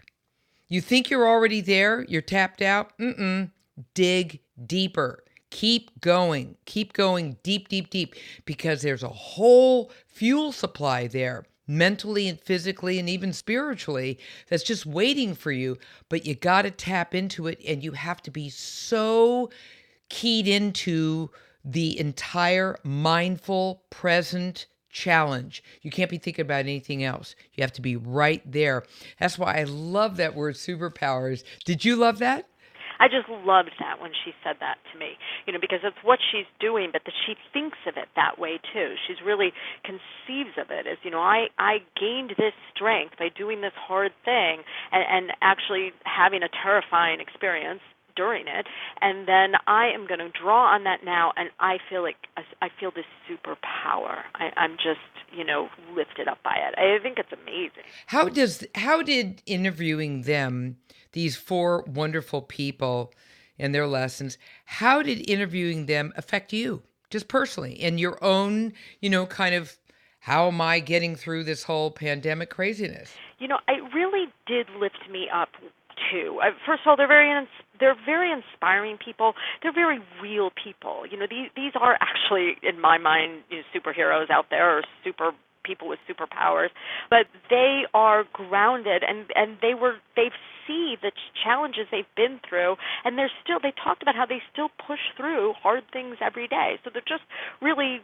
You 0.68 0.80
think 0.80 1.10
you're 1.10 1.28
already 1.28 1.60
there, 1.60 2.04
you're 2.08 2.22
tapped 2.22 2.62
out. 2.62 2.96
Mm-mm. 2.98 3.50
Dig 3.94 4.40
deeper. 4.66 5.22
Keep 5.50 6.00
going. 6.00 6.56
Keep 6.64 6.94
going 6.94 7.36
deep, 7.42 7.68
deep, 7.68 7.90
deep 7.90 8.14
because 8.46 8.82
there's 8.82 9.02
a 9.02 9.08
whole 9.08 9.92
fuel 10.08 10.52
supply 10.52 11.06
there 11.06 11.44
mentally 11.68 12.28
and 12.28 12.40
physically 12.40 12.98
and 12.98 13.08
even 13.08 13.32
spiritually 13.32 14.18
that's 14.48 14.62
just 14.62 14.86
waiting 14.86 15.34
for 15.34 15.50
you 15.50 15.76
but 16.08 16.24
you 16.24 16.32
got 16.32 16.62
to 16.62 16.70
tap 16.70 17.12
into 17.12 17.48
it 17.48 17.60
and 17.66 17.82
you 17.82 17.90
have 17.90 18.22
to 18.22 18.30
be 18.30 18.48
so 18.48 19.50
keyed 20.08 20.46
into 20.46 21.28
the 21.66 21.98
entire 21.98 22.76
mindful 22.84 23.82
present 23.90 24.66
challenge. 24.88 25.62
You 25.82 25.90
can't 25.90 26.08
be 26.08 26.16
thinking 26.16 26.44
about 26.44 26.60
anything 26.60 27.02
else. 27.04 27.34
You 27.52 27.62
have 27.62 27.72
to 27.72 27.82
be 27.82 27.96
right 27.96 28.40
there. 28.50 28.84
That's 29.20 29.38
why 29.38 29.58
I 29.58 29.64
love 29.64 30.16
that 30.16 30.34
word 30.34 30.54
superpowers. 30.54 31.42
Did 31.64 31.84
you 31.84 31.96
love 31.96 32.18
that? 32.20 32.48
I 32.98 33.08
just 33.08 33.28
loved 33.28 33.72
that 33.78 34.00
when 34.00 34.12
she 34.24 34.32
said 34.42 34.56
that 34.60 34.78
to 34.92 34.98
me, 34.98 35.18
you 35.46 35.52
know, 35.52 35.58
because 35.60 35.80
it's 35.84 36.00
what 36.02 36.18
she's 36.32 36.48
doing, 36.60 36.90
but 36.92 37.02
that 37.04 37.12
she 37.26 37.34
thinks 37.52 37.76
of 37.86 37.98
it 37.98 38.08
that 38.16 38.38
way 38.38 38.58
too. 38.72 38.94
She's 39.06 39.18
really 39.24 39.52
conceives 39.84 40.56
of 40.56 40.70
it 40.70 40.86
as, 40.86 40.96
you 41.02 41.10
know, 41.10 41.20
I 41.20 41.48
I 41.58 41.84
gained 42.00 42.32
this 42.38 42.54
strength 42.74 43.18
by 43.18 43.28
doing 43.28 43.60
this 43.60 43.76
hard 43.76 44.12
thing 44.24 44.64
and, 44.92 45.04
and 45.04 45.36
actually 45.42 45.92
having 46.04 46.42
a 46.42 46.48
terrifying 46.48 47.20
experience 47.20 47.82
during 48.16 48.46
it 48.48 48.66
and 49.00 49.28
then 49.28 49.52
i 49.66 49.86
am 49.86 50.06
going 50.06 50.20
to 50.20 50.30
draw 50.30 50.74
on 50.74 50.84
that 50.84 51.04
now 51.04 51.32
and 51.36 51.50
i 51.60 51.78
feel 51.88 52.02
like 52.02 52.16
i 52.62 52.68
feel 52.80 52.90
this 52.90 53.04
superpower 53.28 54.22
I, 54.34 54.50
i'm 54.56 54.76
just 54.76 55.00
you 55.36 55.44
know 55.44 55.68
lifted 55.94 56.28
up 56.28 56.38
by 56.42 56.56
it 56.56 56.78
i 56.78 57.02
think 57.02 57.18
it's 57.18 57.32
amazing 57.32 57.84
how 58.06 58.28
does 58.28 58.66
how 58.74 59.02
did 59.02 59.42
interviewing 59.46 60.22
them 60.22 60.76
these 61.12 61.36
four 61.36 61.82
wonderful 61.86 62.42
people 62.42 63.12
and 63.58 63.74
their 63.74 63.86
lessons. 63.86 64.38
How 64.64 65.02
did 65.02 65.28
interviewing 65.28 65.86
them 65.86 66.12
affect 66.16 66.52
you, 66.52 66.82
just 67.10 67.28
personally, 67.28 67.72
in 67.72 67.98
your 67.98 68.22
own, 68.22 68.72
you 69.00 69.10
know, 69.10 69.26
kind 69.26 69.54
of 69.54 69.78
how 70.20 70.48
am 70.48 70.60
I 70.60 70.80
getting 70.80 71.16
through 71.16 71.44
this 71.44 71.62
whole 71.62 71.90
pandemic 71.90 72.50
craziness? 72.50 73.14
You 73.38 73.48
know, 73.48 73.58
it 73.68 73.82
really 73.94 74.26
did 74.46 74.66
lift 74.78 75.08
me 75.10 75.28
up 75.32 75.50
too. 76.10 76.40
First 76.66 76.82
of 76.84 76.88
all, 76.88 76.96
they're 76.96 77.06
very 77.06 77.30
they're 77.78 77.96
very 78.04 78.32
inspiring 78.32 78.98
people. 79.02 79.34
They're 79.62 79.72
very 79.72 80.00
real 80.22 80.50
people. 80.50 81.04
You 81.10 81.18
know, 81.18 81.26
these 81.28 81.50
these 81.56 81.72
are 81.74 81.96
actually, 82.00 82.56
in 82.62 82.80
my 82.80 82.98
mind, 82.98 83.42
you 83.50 83.58
know, 83.58 83.62
superheroes 83.74 84.30
out 84.30 84.46
there 84.50 84.78
or 84.78 84.82
super 85.04 85.32
people 85.64 85.88
with 85.88 85.98
superpowers, 86.08 86.68
but 87.10 87.26
they 87.50 87.82
are 87.92 88.24
grounded 88.32 89.02
and 89.06 89.26
and 89.34 89.58
they 89.60 89.74
were 89.74 89.96
they've 90.14 90.32
see 90.66 90.96
the 91.00 91.12
challenges 91.44 91.86
they've 91.90 92.14
been 92.16 92.40
through 92.48 92.76
and 93.04 93.18
they're 93.18 93.30
still 93.42 93.58
they 93.62 93.72
talked 93.82 94.02
about 94.02 94.14
how 94.14 94.26
they 94.26 94.42
still 94.52 94.68
push 94.84 95.00
through 95.16 95.52
hard 95.60 95.82
things 95.92 96.16
every 96.20 96.48
day. 96.48 96.78
So 96.84 96.90
they're 96.92 97.02
just 97.06 97.22
really 97.60 98.00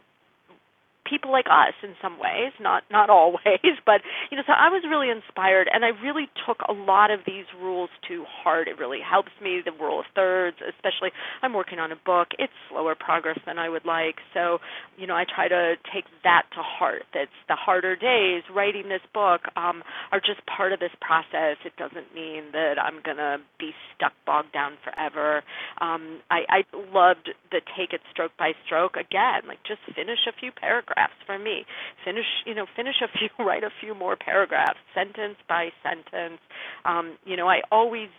people 1.13 1.31
like 1.31 1.45
us 1.45 1.77
in 1.83 1.93
some 2.01 2.17
ways, 2.17 2.51
not 2.59 2.83
not 2.89 3.09
always, 3.09 3.77
but 3.85 4.01
you 4.31 4.37
know, 4.37 4.43
so 4.47 4.53
I 4.53 4.69
was 4.69 4.81
really 4.89 5.09
inspired 5.09 5.69
and 5.71 5.85
I 5.85 5.89
really 6.01 6.25
took 6.47 6.57
a 6.67 6.73
lot 6.73 7.11
of 7.11 7.19
these 7.27 7.45
rules 7.61 7.89
to 8.07 8.25
heart. 8.25 8.67
It 8.67 8.79
really 8.79 8.99
helps 8.99 9.31
me 9.41 9.61
the 9.63 9.71
rule 9.71 9.99
of 9.99 10.05
thirds, 10.15 10.57
especially 10.65 11.11
I'm 11.43 11.53
working 11.53 11.77
on 11.77 11.91
a 11.91 11.95
book. 11.95 12.29
It's 12.39 12.53
slower 12.69 12.95
progress 12.95 13.37
than 13.45 13.59
I 13.59 13.69
would 13.69 13.85
like. 13.85 14.15
So, 14.33 14.57
you 14.97 15.05
know, 15.05 15.15
I 15.15 15.25
try 15.29 15.47
to 15.47 15.75
take 15.93 16.05
that 16.23 16.43
to 16.55 16.61
heart. 16.63 17.03
That's 17.13 17.37
the 17.47 17.55
harder 17.55 17.95
days 17.95 18.41
writing 18.53 18.89
this 18.89 19.05
book 19.13 19.41
um 19.55 19.83
are 20.11 20.19
just 20.19 20.41
part 20.47 20.73
of 20.73 20.79
this 20.79 20.93
process. 20.99 21.57
It 21.65 21.77
doesn't 21.77 22.15
mean 22.15 22.49
that 22.53 22.81
I'm 22.81 23.01
going 23.03 23.17
to 23.17 23.37
be 23.59 23.71
stuck 23.95 24.13
bogged 24.25 24.53
down 24.53 24.77
forever. 24.83 25.43
Um 25.79 26.21
I 26.31 26.41
I 26.49 26.59
loved 26.91 27.29
the 27.51 27.61
take 27.77 27.93
it 27.93 28.01
stroke 28.11 28.31
by 28.39 28.53
stroke 28.65 28.95
again, 28.97 29.45
like 29.47 29.59
just 29.67 29.81
finish 29.95 30.25
a 30.27 30.33
few 30.39 30.51
paragraphs 30.51 31.02
paragraphs 31.03 31.13
for 31.25 31.39
me. 31.39 31.65
Finish, 32.05 32.25
you 32.45 32.55
know, 32.55 32.65
finish 32.75 32.95
a 33.01 33.07
few, 33.17 33.45
write 33.45 33.63
a 33.63 33.69
few 33.81 33.93
more 33.95 34.15
paragraphs, 34.15 34.79
sentence 34.93 35.37
by 35.47 35.69
sentence. 35.83 36.39
Um, 36.85 37.17
you 37.25 37.37
know, 37.37 37.47
I 37.47 37.61
always 37.71 38.09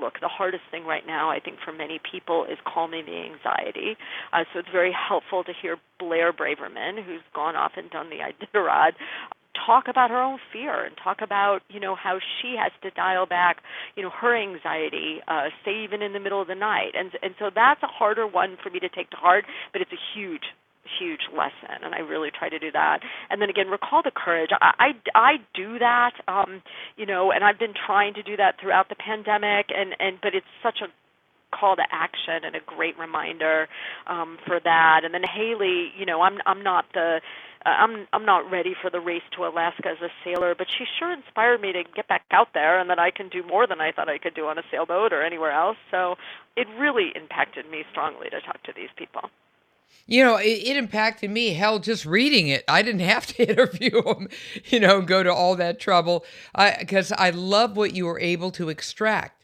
look 0.00 0.14
the 0.20 0.26
hardest 0.26 0.64
thing 0.72 0.84
right 0.84 1.06
now 1.06 1.30
i 1.30 1.38
think 1.38 1.56
for 1.64 1.70
many 1.70 2.00
people 2.10 2.44
is 2.44 2.58
calming 2.66 3.06
the 3.06 3.14
anxiety 3.14 3.96
uh, 4.32 4.42
so 4.52 4.58
it's 4.58 4.68
very 4.72 4.90
helpful 4.90 5.44
to 5.44 5.52
hear 5.62 5.76
blair 6.00 6.32
braverman 6.32 6.96
who's 7.06 7.22
gone 7.36 7.54
off 7.54 7.70
and 7.76 7.88
done 7.88 8.10
the 8.10 8.16
iditarod 8.16 8.90
talk 9.64 9.84
about 9.88 10.10
her 10.10 10.20
own 10.20 10.40
fear 10.52 10.84
and 10.84 10.96
talk 10.96 11.18
about 11.22 11.60
you 11.68 11.78
know 11.78 11.94
how 11.94 12.18
she 12.18 12.56
has 12.58 12.72
to 12.82 12.90
dial 12.90 13.26
back 13.26 13.58
you 13.94 14.02
know 14.02 14.10
her 14.10 14.36
anxiety 14.36 15.20
uh 15.28 15.46
say 15.64 15.84
even 15.84 16.02
in 16.02 16.12
the 16.12 16.20
middle 16.20 16.42
of 16.42 16.48
the 16.48 16.54
night 16.56 16.90
and 16.98 17.12
and 17.22 17.34
so 17.38 17.48
that's 17.54 17.82
a 17.84 17.86
harder 17.86 18.26
one 18.26 18.56
for 18.60 18.70
me 18.70 18.80
to 18.80 18.88
take 18.88 19.08
to 19.10 19.16
heart 19.16 19.44
but 19.72 19.80
it's 19.80 19.92
a 19.92 20.18
huge 20.18 20.50
huge 20.98 21.28
lesson 21.36 21.84
and 21.84 21.94
i 21.94 21.98
really 21.98 22.30
try 22.30 22.48
to 22.48 22.58
do 22.58 22.70
that 22.70 23.00
and 23.30 23.40
then 23.40 23.50
again 23.50 23.68
recall 23.68 24.02
the 24.02 24.10
courage 24.10 24.50
i 24.60 24.72
i, 24.78 24.90
I 25.14 25.32
do 25.54 25.78
that 25.78 26.12
um 26.28 26.62
you 26.96 27.06
know 27.06 27.32
and 27.32 27.44
i've 27.44 27.58
been 27.58 27.74
trying 27.74 28.14
to 28.14 28.22
do 28.22 28.36
that 28.36 28.60
throughout 28.60 28.88
the 28.88 28.96
pandemic 28.96 29.66
and 29.74 29.94
and 29.98 30.18
but 30.22 30.34
it's 30.34 30.46
such 30.62 30.80
a 30.82 30.88
call 31.54 31.74
to 31.76 31.82
action 31.90 32.44
and 32.44 32.54
a 32.54 32.60
great 32.64 32.98
reminder 32.98 33.68
um 34.06 34.38
for 34.46 34.60
that 34.62 35.00
and 35.04 35.12
then 35.12 35.22
haley 35.22 35.92
you 35.98 36.06
know 36.06 36.22
i'm 36.22 36.38
i'm 36.46 36.62
not 36.62 36.84
the 36.94 37.20
uh, 37.64 37.68
I'm 37.68 38.06
I'm 38.12 38.24
not 38.24 38.50
ready 38.50 38.74
for 38.80 38.90
the 38.90 39.00
race 39.00 39.22
to 39.36 39.44
Alaska 39.44 39.88
as 39.88 40.00
a 40.00 40.08
sailor, 40.24 40.54
but 40.54 40.66
she 40.78 40.84
sure 40.98 41.12
inspired 41.12 41.60
me 41.60 41.72
to 41.72 41.82
get 41.94 42.08
back 42.08 42.24
out 42.30 42.48
there 42.54 42.78
and 42.80 42.88
that 42.88 42.98
I 42.98 43.10
can 43.10 43.28
do 43.28 43.42
more 43.42 43.66
than 43.66 43.80
I 43.80 43.92
thought 43.92 44.08
I 44.08 44.18
could 44.18 44.34
do 44.34 44.46
on 44.46 44.58
a 44.58 44.62
sailboat 44.70 45.12
or 45.12 45.22
anywhere 45.22 45.52
else. 45.52 45.76
So 45.90 46.16
it 46.56 46.66
really 46.78 47.12
impacted 47.14 47.70
me 47.70 47.84
strongly 47.90 48.30
to 48.30 48.40
talk 48.40 48.62
to 48.64 48.72
these 48.74 48.88
people. 48.96 49.30
You 50.06 50.24
know, 50.24 50.36
it, 50.36 50.48
it, 50.48 50.76
impacted 50.76 51.30
me. 51.30 51.54
Hell, 51.54 51.78
just 51.78 52.04
reading 52.04 52.48
it, 52.48 52.64
I 52.66 52.82
didn't 52.82 53.02
have 53.02 53.26
to 53.28 53.48
interview 53.48 54.02
them. 54.02 54.28
You 54.64 54.80
know, 54.80 55.00
go 55.02 55.22
to 55.22 55.32
all 55.32 55.54
that 55.56 55.78
trouble 55.78 56.24
I 56.54 56.76
because 56.78 57.12
I, 57.12 57.28
I 57.28 57.30
love 57.30 57.76
what 57.76 57.94
you 57.94 58.06
were 58.06 58.18
able 58.18 58.50
to 58.52 58.68
extract 58.70 59.40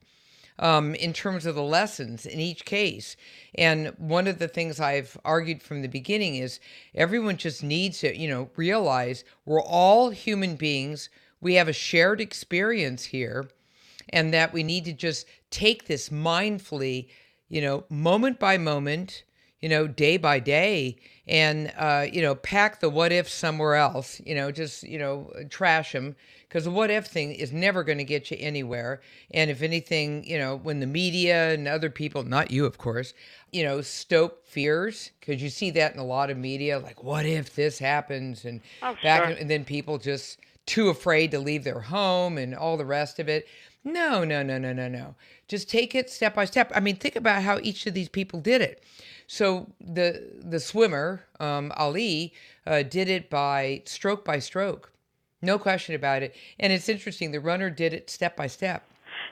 um, 0.59 0.95
in 0.95 1.13
terms 1.13 1.47
of 1.47 1.55
the 1.55 1.63
lessons 1.63 2.27
in 2.27 2.41
each 2.41 2.65
case. 2.65 3.17
And 3.55 3.93
one 3.99 4.27
of 4.27 4.39
the 4.39 4.49
things 4.49 4.81
I've 4.81 5.17
argued 5.25 5.63
from 5.63 5.83
the 5.83 5.89
beginning 5.89 6.37
is 6.37 6.61
everyone 6.95 7.37
just 7.37 7.63
needs 7.63 8.01
to, 8.01 8.17
you 8.17 8.29
know, 8.29 8.51
realize 8.57 9.25
we're 9.45 9.63
all 9.63 10.11
human 10.11 10.57
beings. 10.57 11.09
We 11.41 11.55
have 11.55 11.69
a 11.69 11.73
shared 11.73 12.21
experience 12.21 13.05
here, 13.05 13.49
and 14.09 14.33
that 14.33 14.53
we 14.53 14.63
need 14.63 14.85
to 14.87 14.93
just 14.93 15.27
take 15.51 15.87
this 15.87 16.09
mindfully, 16.09 17.09
you 17.49 17.61
know, 17.61 17.85
moment 17.89 18.39
by 18.39 18.59
moment 18.59 19.23
you 19.61 19.69
know, 19.69 19.87
day 19.87 20.17
by 20.17 20.39
day 20.39 20.97
and, 21.27 21.73
uh, 21.77 22.07
you 22.11 22.23
know, 22.23 22.35
pack 22.35 22.81
the 22.81 22.91
what 22.91 23.13
if 23.13 23.29
somewhere 23.29 23.75
else, 23.75 24.21
you 24.25 24.35
know, 24.35 24.53
just, 24.53 24.83
you 24.83 24.99
know, 24.99 25.33
trash 25.51 25.93
them 25.93 26.15
because 26.49 26.65
the 26.65 26.71
what 26.71 26.91
if 26.91 27.07
thing 27.07 27.33
is 27.33 27.53
never 27.53 27.83
going 27.83 27.99
to 27.99 28.05
get 28.05 28.31
you 28.31 28.37
anywhere. 28.39 29.01
And 29.33 29.51
if 29.51 29.63
anything, 29.63 30.25
you 30.25 30.39
know, 30.39 30.57
when 30.57 30.81
the 30.81 30.87
media 30.87 31.53
and 31.53 31.67
other 31.67 31.91
people, 31.91 32.23
not 32.23 32.51
you, 32.51 32.65
of 32.65 32.79
course, 32.79 33.15
you 33.53 33.65
know, 33.65 33.81
stoke 33.81 34.47
fears 34.47 35.11
because 35.21 35.43
you 35.43 35.51
see 35.51 35.71
that 35.73 35.95
in 35.95 35.99
a 35.99 36.05
lot 36.05 36.31
of 36.31 36.37
media, 36.37 36.79
like, 36.79 37.03
what 37.03 37.27
if 37.27 37.55
this 37.55 37.79
happens? 37.79 38.45
And 38.45 38.61
oh, 38.83 38.97
back, 39.03 39.25
sure. 39.25 39.37
and 39.37 39.51
then 39.51 39.65
people 39.65 39.99
just 39.99 40.39
too 40.67 40.89
afraid 40.89 41.31
to 41.31 41.39
leave 41.39 41.65
their 41.65 41.81
home 41.81 42.39
and 42.39 42.55
all 42.55 42.77
the 42.77 42.85
rest 42.85 43.19
of 43.19 43.29
it. 43.29 43.47
No, 43.85 44.25
no, 44.25 44.43
no, 44.43 44.59
no, 44.59 44.73
no, 44.73 44.89
no. 44.89 45.15
Just 45.47 45.71
take 45.71 45.95
it 45.95 46.11
step 46.11 46.35
by 46.35 46.45
step. 46.45 46.73
I 46.75 46.81
mean, 46.81 46.97
think 46.97 47.17
about 47.17 47.43
how 47.43 47.59
each 47.63 47.87
of 47.87 47.95
these 47.95 48.09
people 48.09 48.41
did 48.41 48.61
it. 48.61 48.83
So 49.27 49.69
the 49.81 50.23
the 50.43 50.61
swimmer 50.61 51.25
um, 51.41 51.73
Ali 51.77 52.33
uh, 52.67 52.83
did 52.83 53.09
it 53.09 53.29
by 53.29 53.83
stroke 53.85 54.25
by 54.25 54.39
stroke, 54.39 54.93
no 55.43 55.59
question 55.59 55.95
about 55.95 56.23
it. 56.23 56.35
And 56.59 56.73
it's 56.73 56.89
interesting. 56.89 57.33
The 57.33 57.41
runner 57.41 57.71
did 57.71 57.93
it 57.93 58.11
step 58.11 58.37
by 58.37 58.47
step. 58.47 58.89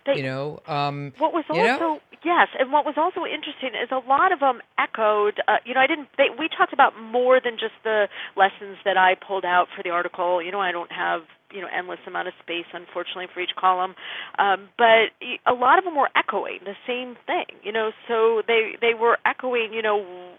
They, 0.06 0.16
you 0.16 0.22
know. 0.22 0.60
Um, 0.66 1.12
what 1.18 1.32
was 1.32 1.44
also 1.48 1.60
know? 1.60 2.00
yes, 2.24 2.48
and 2.58 2.72
what 2.72 2.84
was 2.84 2.94
also 2.96 3.24
interesting 3.24 3.70
is 3.80 3.90
a 3.90 4.06
lot 4.08 4.32
of 4.32 4.40
them 4.40 4.60
echoed. 4.78 5.40
Uh, 5.48 5.56
you 5.64 5.74
know, 5.74 5.80
I 5.80 5.86
didn't. 5.86 6.08
They, 6.18 6.28
we 6.38 6.48
talked 6.48 6.72
about 6.72 6.98
more 7.00 7.40
than 7.40 7.54
just 7.54 7.74
the 7.84 8.08
lessons 8.36 8.76
that 8.84 8.96
I 8.96 9.14
pulled 9.14 9.44
out 9.44 9.68
for 9.74 9.82
the 9.82 9.90
article. 9.90 10.42
You 10.42 10.52
know, 10.52 10.60
I 10.60 10.72
don't 10.72 10.92
have 10.92 11.22
you 11.54 11.60
know 11.62 11.68
endless 11.72 12.00
amount 12.06 12.28
of 12.28 12.34
space 12.42 12.66
unfortunately 12.74 13.28
for 13.32 13.40
each 13.40 13.54
column. 13.58 13.94
Um, 14.38 14.68
but 14.76 15.14
a 15.46 15.54
lot 15.54 15.78
of 15.78 15.84
them 15.84 15.96
were 15.96 16.10
echoing 16.16 16.60
the 16.64 16.76
same 16.86 17.16
thing 17.26 17.46
you 17.62 17.72
know 17.72 17.92
so 18.08 18.42
they 18.46 18.76
they 18.80 18.94
were 18.94 19.18
echoing 19.24 19.72
you 19.72 19.82
know 19.82 20.34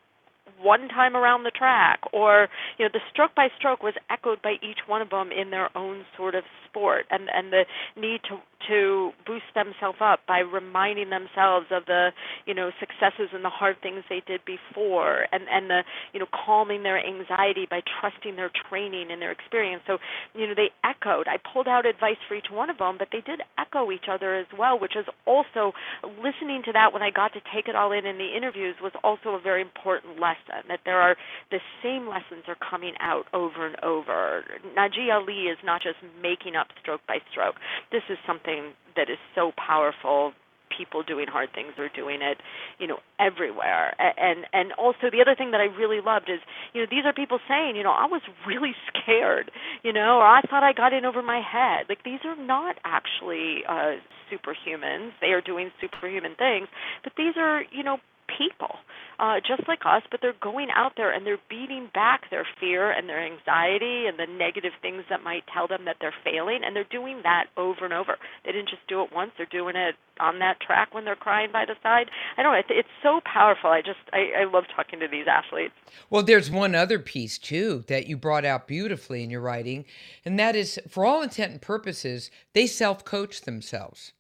one 0.62 0.88
time 0.88 1.16
around 1.16 1.44
the 1.44 1.52
track 1.52 2.00
or 2.14 2.48
you 2.78 2.86
know 2.86 2.90
the 2.94 3.02
stroke 3.12 3.36
by 3.36 3.48
stroke 3.58 3.84
was 3.84 3.94
echoed 4.10 4.42
by 4.42 4.56
each 4.62 4.80
one 4.88 5.02
of 5.02 5.10
them 5.10 5.30
in 5.32 5.50
their 5.50 5.76
own 5.78 6.06
sort 6.16 6.36
of 6.36 6.44
sport 6.68 7.06
and 7.12 7.30
and 7.34 7.52
the 7.52 7.66
need 8.00 8.22
to 8.24 8.38
to 8.68 9.12
boost 9.26 9.46
themselves 9.54 9.98
up 10.02 10.22
by 10.28 10.40
reminding 10.40 11.10
themselves 11.10 11.68
of 11.72 11.86
the 11.86 12.10
you 12.46 12.54
know 12.54 12.72
successes 12.80 13.30
and 13.34 13.44
the 13.44 13.50
hard 13.50 13.78
things 13.82 14.04
they 14.10 14.22
did 14.28 14.42
before 14.46 15.28
and 15.32 15.44
and 15.52 15.70
the 15.70 15.82
you 16.14 16.20
know 16.20 16.28
calming 16.46 16.84
their 16.84 17.00
anxiety 17.00 17.68
by 17.70 17.82
trusting 18.00 18.36
their 18.36 18.52
training 18.70 19.12
and 19.12 19.22
their 19.22 19.32
experience. 19.32 19.84
So 19.88 19.98
you 20.34 20.48
know 20.48 20.54
they 20.56 20.72
echoed. 20.84 21.28
I 21.28 21.38
pulled 21.54 21.68
out 21.68 21.86
advice 21.86 22.18
for 22.28 22.36
each 22.36 22.52
one 22.52 22.70
of 22.70 22.78
them 22.78 22.96
but 22.98 23.10
they 23.12 23.22
did 23.22 23.42
echo 23.58 23.92
each 23.92 24.06
other 24.12 24.36
as 24.36 24.48
well 24.58 24.80
which 24.80 24.96
is 24.96 25.06
also 25.26 25.74
listening 26.24 26.62
to 26.66 26.72
that 26.74 26.94
when 26.94 27.02
i 27.02 27.10
got 27.10 27.34
to 27.34 27.42
take 27.54 27.68
it 27.68 27.76
all 27.76 27.92
in 27.92 28.06
in 28.06 28.18
the 28.18 28.36
interviews 28.36 28.76
was 28.82 28.92
also 29.04 29.36
a 29.36 29.42
very 29.42 29.62
important 29.62 30.20
lesson 30.20 30.64
that 30.68 30.80
there 30.86 31.02
are 31.02 31.16
the 31.52 31.60
same 31.84 32.08
lessons 32.08 32.44
are 32.48 32.58
coming 32.70 32.94
out 33.00 33.26
over 33.34 33.68
and 33.68 33.76
over. 33.84 34.44
Naji 34.78 35.14
Ali 35.14 35.52
is 35.52 35.58
not 35.64 35.82
just 35.82 35.98
making 36.22 36.56
up 36.56 36.68
stroke 36.82 37.02
by 37.08 37.18
stroke. 37.32 37.56
This 37.92 38.04
is 38.10 38.18
something 38.26 38.55
that 38.96 39.10
is 39.10 39.18
so 39.34 39.52
powerful 39.58 40.34
people 40.76 41.04
doing 41.04 41.28
hard 41.28 41.50
things 41.54 41.72
are 41.78 41.90
doing 41.96 42.22
it 42.22 42.38
you 42.80 42.88
know 42.88 42.98
everywhere. 43.20 43.96
And 44.00 44.46
and 44.52 44.74
also 44.74 45.08
the 45.12 45.22
other 45.22 45.36
thing 45.36 45.52
that 45.52 45.62
i 45.62 45.66
really 45.66 46.02
loved 46.02 46.30
is 46.30 46.40
you 46.74 46.82
know 46.82 46.88
these 46.90 47.06
are 47.06 47.14
people 47.14 47.40
saying 47.48 47.76
you 47.76 47.84
know 47.84 47.92
i 47.92 48.06
was 48.06 48.22
really 48.48 48.74
scared 48.90 49.52
you 49.84 49.94
know 49.94 50.18
or 50.18 50.26
i 50.26 50.42
thought 50.42 50.64
i 50.64 50.74
got 50.74 50.94
in 50.94 51.06
over 51.06 51.22
my 51.22 51.40
head. 51.40 51.86
Like 51.88 52.04
these 52.04 52.20
are 52.26 52.36
not 52.36 52.76
actually 52.84 53.64
uh 53.68 53.96
superhumans. 54.32 55.12
They 55.22 55.32
are 55.32 55.42
doing 55.42 55.72
superhuman 55.80 56.36
things 56.36 56.68
but 57.04 57.14
these 57.18 57.36
are 57.38 57.64
you 57.72 57.84
know 57.84 57.98
people, 58.28 58.76
uh, 59.20 59.40
just 59.46 59.68
like 59.68 59.82
us, 59.86 60.04
but 60.12 60.22
they're 60.22 60.34
going 60.42 60.70
out 60.76 60.94
there 60.98 61.12
and 61.12 61.26
they're 61.26 61.40
beating 61.50 61.90
back 61.94 62.30
their 62.30 62.46
fear 62.60 62.92
and 62.92 63.08
their 63.08 63.24
anxiety 63.24 64.06
and 64.08 64.20
the 64.20 64.28
negative 64.28 64.74
things 64.82 65.04
that 65.10 65.24
might 65.24 65.44
tell 65.54 65.68
them 65.68 65.86
that 65.86 65.98
they're 66.00 66.14
failing, 66.24 66.62
and 66.64 66.76
they're 66.76 66.84
doing 66.84 67.22
that 67.24 67.46
over 67.58 67.86
and 67.86 67.94
over. 67.94 68.18
They 68.44 68.52
didn't 68.52 68.70
just 68.70 68.88
do 68.88 69.04
it 69.04 69.12
once; 69.14 69.32
they're 69.38 69.46
doing 69.46 69.76
it 69.76 69.96
on 70.20 70.40
that 70.40 70.60
track 70.60 70.94
when 70.94 71.06
they're 71.06 71.16
crying 71.16 71.52
by 71.52 71.66
the 71.66 71.76
side. 71.84 72.10
I 72.38 72.44
don't 72.44 72.54
know; 72.54 72.62
it's 72.70 72.88
so 73.04 73.22
powerful. 73.26 73.70
I 73.70 73.82
just 73.82 74.00
I, 74.14 74.42
I 74.42 74.44
love 74.46 74.66
talking 74.76 75.00
to 75.00 75.08
these 75.08 75.28
athletes. 75.28 75.74
Well, 76.10 76.24
there's 76.24 76.52
one 76.52 76.76
other 76.76 77.00
piece 77.00 77.38
too 77.38 77.84
that 77.88 78.08
you 78.08 78.18
brought 78.18 78.46
out 78.46 78.68
beautifully 78.68 79.24
in 79.24 79.30
your 79.30 79.42
writing, 79.42 79.86
and 80.24 80.40
that 80.40 80.56
is, 80.56 80.80
for 80.90 81.06
all 81.06 81.22
intent 81.22 81.52
and 81.52 81.62
purposes, 81.62 82.32
they 82.54 82.68
self-coach 82.68 83.42
themselves. 83.42 84.14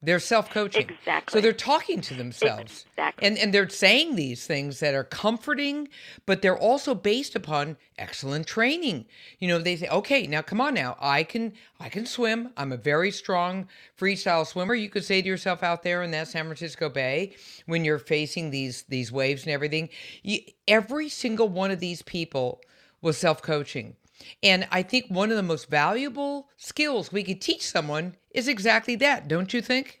They're 0.00 0.20
self-coaching. 0.20 0.88
Exactly. 0.88 1.32
So 1.32 1.42
they're 1.42 1.52
talking 1.52 2.00
to 2.02 2.14
themselves. 2.14 2.86
Exactly. 2.90 3.26
And 3.26 3.36
and 3.36 3.52
they're 3.52 3.68
saying 3.68 4.14
these 4.14 4.46
things 4.46 4.78
that 4.78 4.94
are 4.94 5.02
comforting, 5.02 5.88
but 6.24 6.40
they're 6.40 6.56
also 6.58 6.94
based 6.94 7.34
upon 7.34 7.76
excellent 7.98 8.46
training. 8.46 9.06
You 9.40 9.48
know, 9.48 9.58
they 9.58 9.74
say, 9.74 9.88
"Okay, 9.88 10.28
now 10.28 10.40
come 10.40 10.60
on 10.60 10.74
now. 10.74 10.96
I 11.00 11.24
can 11.24 11.52
I 11.80 11.88
can 11.88 12.06
swim. 12.06 12.50
I'm 12.56 12.70
a 12.70 12.76
very 12.76 13.10
strong 13.10 13.66
freestyle 13.98 14.46
swimmer." 14.46 14.74
You 14.74 14.88
could 14.88 15.04
say 15.04 15.20
to 15.20 15.26
yourself 15.26 15.64
out 15.64 15.82
there 15.82 16.04
in 16.04 16.12
that 16.12 16.28
San 16.28 16.44
Francisco 16.44 16.88
Bay 16.88 17.34
when 17.66 17.84
you're 17.84 17.98
facing 17.98 18.50
these 18.50 18.82
these 18.82 19.10
waves 19.10 19.42
and 19.42 19.52
everything, 19.52 19.88
you, 20.22 20.38
every 20.68 21.08
single 21.08 21.48
one 21.48 21.72
of 21.72 21.80
these 21.80 22.02
people 22.02 22.60
was 23.02 23.18
self-coaching. 23.18 23.96
And 24.42 24.66
I 24.70 24.82
think 24.82 25.06
one 25.08 25.30
of 25.30 25.36
the 25.36 25.42
most 25.42 25.68
valuable 25.70 26.48
skills 26.56 27.12
we 27.12 27.22
could 27.24 27.40
teach 27.40 27.66
someone 27.66 28.16
is 28.30 28.48
exactly 28.48 28.96
that, 28.96 29.28
don't 29.28 29.52
you 29.54 29.62
think? 29.62 30.00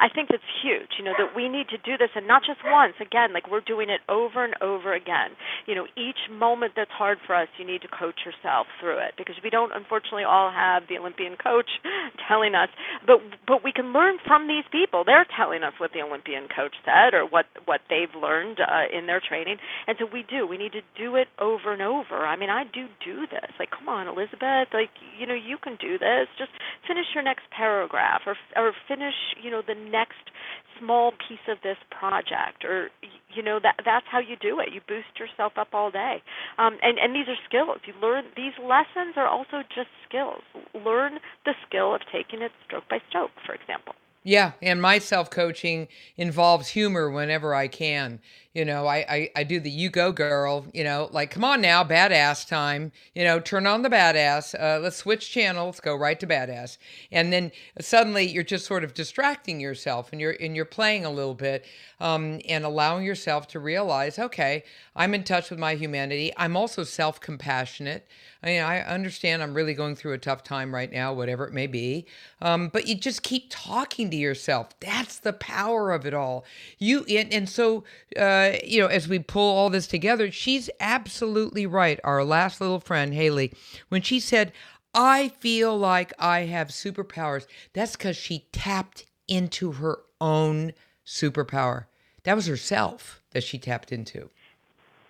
I 0.00 0.08
think 0.08 0.30
that's 0.30 0.44
huge, 0.62 0.98
you 0.98 1.04
know, 1.04 1.14
that 1.18 1.36
we 1.36 1.48
need 1.48 1.68
to 1.70 1.78
do 1.78 1.96
this 1.98 2.10
and 2.16 2.26
not 2.28 2.42
just 2.46 2.60
once, 2.64 2.94
again, 3.00 3.32
like 3.32 3.50
we're 3.50 3.60
doing 3.64 3.90
it 3.90 4.00
over 4.08 4.44
and 4.44 4.54
over 4.62 4.94
again. 4.94 5.32
You 5.66 5.74
know, 5.74 5.86
each 5.96 6.30
moment 6.30 6.74
that's 6.76 6.90
hard 6.92 7.18
for 7.26 7.34
us, 7.36 7.48
you 7.58 7.66
need 7.66 7.82
to 7.82 7.88
coach 7.88 8.20
yourself 8.26 8.66
through 8.80 8.98
it 8.98 9.14
because 9.18 9.36
we 9.44 9.50
don't 9.50 9.72
unfortunately 9.74 10.24
all 10.24 10.50
have 10.50 10.84
the 10.88 10.98
Olympian 10.98 11.36
coach 11.36 11.70
telling 12.28 12.54
us, 12.54 12.68
but 13.06 13.20
but 13.46 13.64
we 13.64 13.72
can 13.72 13.92
learn 13.92 14.18
from 14.26 14.48
these 14.48 14.64
people. 14.72 15.04
They're 15.04 15.26
telling 15.36 15.62
us 15.62 15.74
what 15.78 15.92
the 15.92 16.02
Olympian 16.02 16.48
coach 16.54 16.74
said 16.84 17.14
or 17.14 17.26
what 17.26 17.46
what 17.66 17.80
they've 17.90 18.12
learned 18.20 18.60
uh, 18.60 18.88
in 18.96 19.06
their 19.06 19.20
training. 19.20 19.58
And 19.86 19.96
so 20.00 20.06
we 20.12 20.24
do. 20.28 20.46
We 20.46 20.58
need 20.58 20.72
to 20.72 20.82
do 20.98 21.16
it 21.16 21.28
over 21.40 21.72
and 21.72 21.82
over. 21.82 22.26
I 22.26 22.36
mean, 22.36 22.50
I 22.50 22.64
do 22.64 22.86
do 23.04 23.26
this. 23.30 23.50
Like, 23.58 23.70
come 23.70 23.88
on, 23.88 24.08
Elizabeth, 24.08 24.68
like, 24.74 24.90
you 25.18 25.26
know, 25.26 25.34
you 25.34 25.58
can 25.62 25.76
do 25.80 25.98
this. 25.98 26.28
Just 26.38 26.52
finish 26.86 27.06
your 27.14 27.24
next 27.24 27.44
paragraph 27.56 28.22
or 28.26 28.36
or 28.56 28.72
finish, 28.88 29.14
you 29.42 29.50
know, 29.50 29.62
the 29.66 29.74
next 29.90 30.30
small 30.78 31.12
piece 31.28 31.44
of 31.48 31.58
this 31.62 31.76
project 31.90 32.64
or 32.64 32.90
you 33.34 33.42
know 33.42 33.58
that 33.62 33.76
that's 33.84 34.06
how 34.10 34.18
you 34.18 34.36
do 34.40 34.60
it. 34.60 34.72
You 34.72 34.80
boost 34.86 35.18
yourself 35.18 35.52
up 35.56 35.68
all 35.72 35.90
day. 35.90 36.22
Um, 36.58 36.78
and 36.82 36.98
and 36.98 37.14
these 37.14 37.28
are 37.28 37.38
skills. 37.48 37.80
You 37.86 37.94
learn 38.00 38.24
these 38.36 38.54
lessons 38.58 39.14
are 39.16 39.28
also 39.28 39.62
just 39.74 39.88
skills. 40.08 40.42
Learn 40.74 41.18
the 41.44 41.54
skill 41.66 41.94
of 41.94 42.00
taking 42.12 42.42
it 42.42 42.52
stroke 42.66 42.84
by 42.88 42.98
stroke 43.08 43.30
for 43.46 43.54
example 43.54 43.94
yeah, 44.26 44.52
and 44.62 44.80
my 44.80 44.98
self 44.98 45.28
coaching 45.30 45.86
involves 46.16 46.68
humor 46.68 47.10
whenever 47.10 47.54
I 47.54 47.68
can. 47.68 48.20
You 48.54 48.64
know, 48.64 48.86
I, 48.86 48.96
I, 49.08 49.30
I 49.36 49.44
do 49.44 49.60
the 49.60 49.70
you 49.70 49.90
go 49.90 50.12
girl, 50.12 50.64
you 50.72 50.82
know, 50.84 51.10
like, 51.12 51.30
come 51.30 51.44
on 51.44 51.60
now, 51.60 51.84
badass 51.84 52.48
time. 52.48 52.92
You 53.14 53.24
know, 53.24 53.38
turn 53.38 53.66
on 53.66 53.82
the 53.82 53.90
badass. 53.90 54.54
Uh, 54.58 54.80
let's 54.80 54.96
switch 54.96 55.30
channels, 55.30 55.78
go 55.80 55.94
right 55.94 56.18
to 56.20 56.26
badass. 56.26 56.78
And 57.12 57.32
then 57.32 57.52
suddenly 57.80 58.24
you're 58.26 58.44
just 58.44 58.64
sort 58.64 58.82
of 58.84 58.94
distracting 58.94 59.60
yourself 59.60 60.08
and 60.10 60.20
you're 60.20 60.36
and 60.40 60.56
you're 60.56 60.64
playing 60.64 61.04
a 61.04 61.10
little 61.10 61.34
bit 61.34 61.66
um, 62.00 62.40
and 62.48 62.64
allowing 62.64 63.04
yourself 63.04 63.46
to 63.48 63.60
realize, 63.60 64.18
okay, 64.18 64.64
I'm 64.96 65.14
in 65.14 65.24
touch 65.24 65.50
with 65.50 65.58
my 65.58 65.74
humanity. 65.74 66.32
I'm 66.38 66.56
also 66.56 66.84
self 66.84 67.20
compassionate. 67.20 68.06
I 68.44 68.46
mean, 68.48 68.60
I 68.60 68.82
understand 68.82 69.42
I'm 69.42 69.54
really 69.54 69.72
going 69.72 69.96
through 69.96 70.12
a 70.12 70.18
tough 70.18 70.42
time 70.42 70.74
right 70.74 70.92
now, 70.92 71.14
whatever 71.14 71.46
it 71.46 71.54
may 71.54 71.66
be. 71.66 72.04
Um, 72.42 72.68
but 72.68 72.86
you 72.86 72.94
just 72.94 73.22
keep 73.22 73.46
talking 73.48 74.10
to 74.10 74.16
yourself. 74.18 74.78
That's 74.80 75.18
the 75.18 75.32
power 75.32 75.92
of 75.92 76.04
it 76.04 76.12
all. 76.12 76.44
You 76.78 77.06
and, 77.08 77.32
and 77.32 77.48
so 77.48 77.84
uh, 78.18 78.52
you 78.62 78.82
know, 78.82 78.88
as 78.88 79.08
we 79.08 79.18
pull 79.18 79.56
all 79.56 79.70
this 79.70 79.86
together, 79.86 80.30
she's 80.30 80.68
absolutely 80.78 81.64
right. 81.64 81.98
Our 82.04 82.22
last 82.22 82.60
little 82.60 82.80
friend, 82.80 83.14
Haley, 83.14 83.54
when 83.88 84.02
she 84.02 84.20
said, 84.20 84.52
I 84.94 85.28
feel 85.40 85.76
like 85.76 86.12
I 86.18 86.40
have 86.40 86.68
superpowers, 86.68 87.46
that's 87.72 87.96
because 87.96 88.16
she 88.16 88.46
tapped 88.52 89.06
into 89.26 89.72
her 89.72 90.00
own 90.20 90.74
superpower. 91.06 91.86
That 92.24 92.36
was 92.36 92.46
herself 92.46 93.22
that 93.30 93.42
she 93.42 93.58
tapped 93.58 93.90
into. 93.90 94.28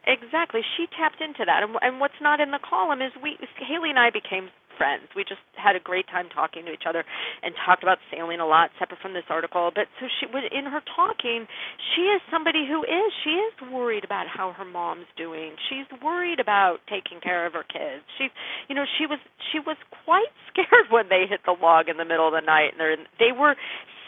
Exactly. 0.06 0.60
She 0.76 0.86
tapped 0.96 1.20
into 1.20 1.44
that. 1.46 1.62
And, 1.62 1.76
and 1.82 2.00
what's 2.00 2.20
not 2.20 2.40
in 2.40 2.50
the 2.50 2.60
column 2.60 3.02
is 3.02 3.12
we, 3.22 3.36
Haley 3.58 3.90
and 3.90 3.98
I 3.98 4.10
became 4.10 4.50
friends. 4.76 5.06
We 5.14 5.22
just 5.24 5.40
had 5.54 5.76
a 5.76 5.80
great 5.80 6.06
time 6.08 6.28
talking 6.34 6.64
to 6.66 6.72
each 6.72 6.86
other 6.88 7.04
and 7.42 7.54
talked 7.64 7.82
about 7.82 7.98
sailing 8.10 8.40
a 8.40 8.46
lot, 8.46 8.70
separate 8.78 9.00
from 9.00 9.14
this 9.14 9.26
article. 9.30 9.70
But 9.74 9.86
so 10.00 10.06
she, 10.20 10.26
was 10.26 10.44
in 10.50 10.66
her 10.66 10.82
talking, 10.96 11.46
she 11.94 12.10
is 12.10 12.20
somebody 12.30 12.66
who 12.66 12.82
is 12.82 13.08
she 13.22 13.38
is 13.38 13.54
worried 13.72 14.04
about 14.04 14.26
how 14.26 14.52
her 14.52 14.64
mom's 14.64 15.06
doing. 15.16 15.54
She's 15.70 15.86
worried 16.02 16.40
about 16.40 16.78
taking 16.90 17.20
care 17.20 17.46
of 17.46 17.52
her 17.54 17.64
kids. 17.64 18.02
She's, 18.18 18.30
you 18.68 18.74
know, 18.74 18.84
she 18.98 19.06
was 19.06 19.18
she 19.52 19.60
was 19.60 19.76
quite 20.04 20.30
scared 20.50 20.90
when 20.90 21.08
they 21.08 21.26
hit 21.28 21.40
the 21.46 21.54
log 21.54 21.88
in 21.88 21.96
the 21.96 22.04
middle 22.04 22.26
of 22.28 22.34
the 22.34 22.44
night, 22.44 22.74
and 22.78 23.06
they 23.18 23.30
were 23.30 23.54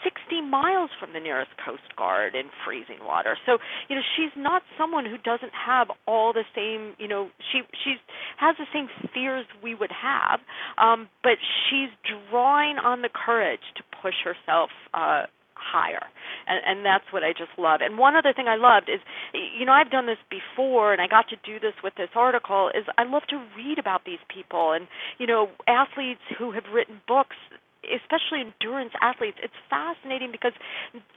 60 0.07 0.41
miles 0.41 0.89
from 0.99 1.11
the 1.11 1.19
nearest 1.19 1.51
Coast 1.63 1.83
Guard 1.97 2.33
in 2.33 2.47
freezing 2.63 3.03
water. 3.03 3.37
So, 3.45 3.57
you 3.89 3.95
know, 3.95 4.01
she's 4.15 4.31
not 4.37 4.61
someone 4.77 5.05
who 5.05 5.17
doesn't 5.17 5.51
have 5.51 5.87
all 6.07 6.31
the 6.31 6.45
same, 6.55 6.95
you 6.97 7.07
know, 7.07 7.29
she 7.51 7.61
she 7.83 7.95
has 8.37 8.55
the 8.57 8.67
same 8.73 8.87
fears 9.13 9.45
we 9.61 9.75
would 9.75 9.91
have, 9.91 10.39
um, 10.77 11.09
but 11.23 11.37
she's 11.67 11.89
drawing 12.31 12.77
on 12.77 13.01
the 13.01 13.09
courage 13.09 13.67
to 13.75 13.83
push 14.01 14.15
herself 14.23 14.69
uh, 14.93 15.23
higher 15.53 16.05
and 16.47 16.61
and 16.65 16.85
that's 16.85 17.05
what 17.11 17.23
I 17.23 17.31
just 17.31 17.51
love. 17.57 17.81
And 17.81 17.97
one 17.97 18.15
other 18.15 18.33
thing 18.33 18.47
I 18.47 18.55
loved 18.55 18.89
is 18.89 19.01
you 19.33 19.65
know 19.65 19.73
I've 19.73 19.91
done 19.91 20.05
this 20.05 20.21
before 20.29 20.93
and 20.93 21.01
I 21.01 21.07
got 21.07 21.27
to 21.29 21.35
do 21.43 21.59
this 21.59 21.73
with 21.83 21.95
this 21.95 22.09
article 22.15 22.69
is 22.73 22.85
I 22.97 23.03
love 23.03 23.23
to 23.29 23.43
read 23.55 23.77
about 23.79 24.05
these 24.05 24.21
people 24.33 24.71
and 24.71 24.87
you 25.17 25.27
know 25.27 25.49
athletes 25.67 26.21
who 26.37 26.51
have 26.51 26.63
written 26.73 27.01
books 27.07 27.35
especially 27.83 28.41
endurance 28.41 28.93
athletes, 29.01 29.37
it's 29.41 29.57
fascinating 29.69 30.31
because 30.31 30.53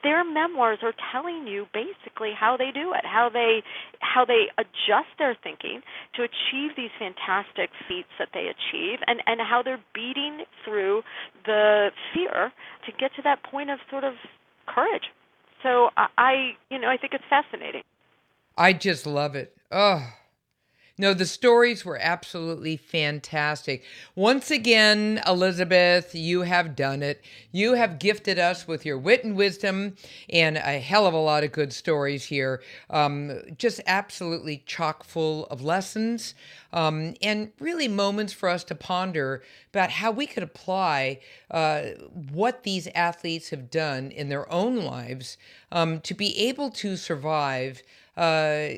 their 0.03 0.25
memoirs 0.25 0.79
are 0.83 0.95
telling 1.13 1.47
you 1.47 1.67
basically 1.73 2.33
how 2.33 2.57
they 2.57 2.71
do 2.71 2.93
it, 2.93 3.05
how 3.05 3.29
they 3.29 3.63
how 4.01 4.25
they 4.25 4.47
adjust 4.59 5.11
their 5.19 5.37
thinking 5.43 5.83
to 6.15 6.23
achieve 6.23 6.77
these 6.77 6.91
fantastic 6.99 7.71
feats 7.89 8.11
that 8.19 8.29
they 8.35 8.49
achieve, 8.49 8.99
and 9.07 9.23
and 9.27 9.41
how 9.41 9.63
they're 9.63 9.83
beating 9.95 10.45
through 10.65 11.03
the 11.47 11.91
fear 12.15 12.53
to 12.87 12.93
get 12.99 13.15
to 13.17 13.23
that 13.23 13.43
point 13.43 13.71
of 13.71 13.79
sort 13.91 14.05
of 14.05 14.15
courage. 14.67 15.11
So 15.63 15.91
I, 15.97 16.53
you 16.71 16.79
know 16.79 16.89
I 16.89 16.97
think 16.97 17.13
it's 17.15 17.25
fascinating. 17.29 17.83
I 18.57 18.73
just 18.73 19.07
love 19.07 19.35
it. 19.37 19.57
Oh. 19.71 20.07
No, 21.01 21.15
the 21.15 21.25
stories 21.25 21.83
were 21.83 21.97
absolutely 21.99 22.77
fantastic. 22.77 23.85
Once 24.15 24.51
again, 24.51 25.23
Elizabeth, 25.27 26.15
you 26.15 26.43
have 26.43 26.77
done 26.77 27.03
it. 27.03 27.25
You 27.53 27.73
have 27.73 27.99
gifted 27.99 28.39
us 28.39 28.69
with 28.69 28.85
your 28.85 28.99
wit 28.99 29.25
and 29.25 29.35
wisdom 29.35 29.97
and 30.29 30.59
a 30.59 30.79
hell 30.79 31.07
of 31.07 31.15
a 31.15 31.17
lot 31.17 31.43
of 31.43 31.53
good 31.53 31.73
stories 31.73 32.27
here. 32.27 32.61
Um, 32.91 33.41
just 33.57 33.81
absolutely 33.87 34.63
chock 34.67 35.03
full 35.03 35.47
of 35.47 35.63
lessons 35.63 36.35
um, 36.71 37.15
and 37.23 37.51
really 37.59 37.89
moments 37.89 38.35
for 38.35 38.51
us 38.51 38.63
to 38.65 38.75
ponder 38.75 39.43
about 39.73 39.89
how 39.89 40.11
we 40.11 40.27
could 40.27 40.43
apply 40.43 41.21
uh, 41.51 41.81
what 42.31 42.63
these 42.63 42.89
athletes 42.89 43.49
have 43.49 43.71
done 43.71 44.11
in 44.11 44.29
their 44.29 44.53
own 44.53 44.77
lives 44.77 45.39
um, 45.73 46.01
to 46.03 46.13
be 46.13 46.37
able 46.37 46.69
to 46.69 46.99
survive 46.99 47.83
uh, 48.19 48.69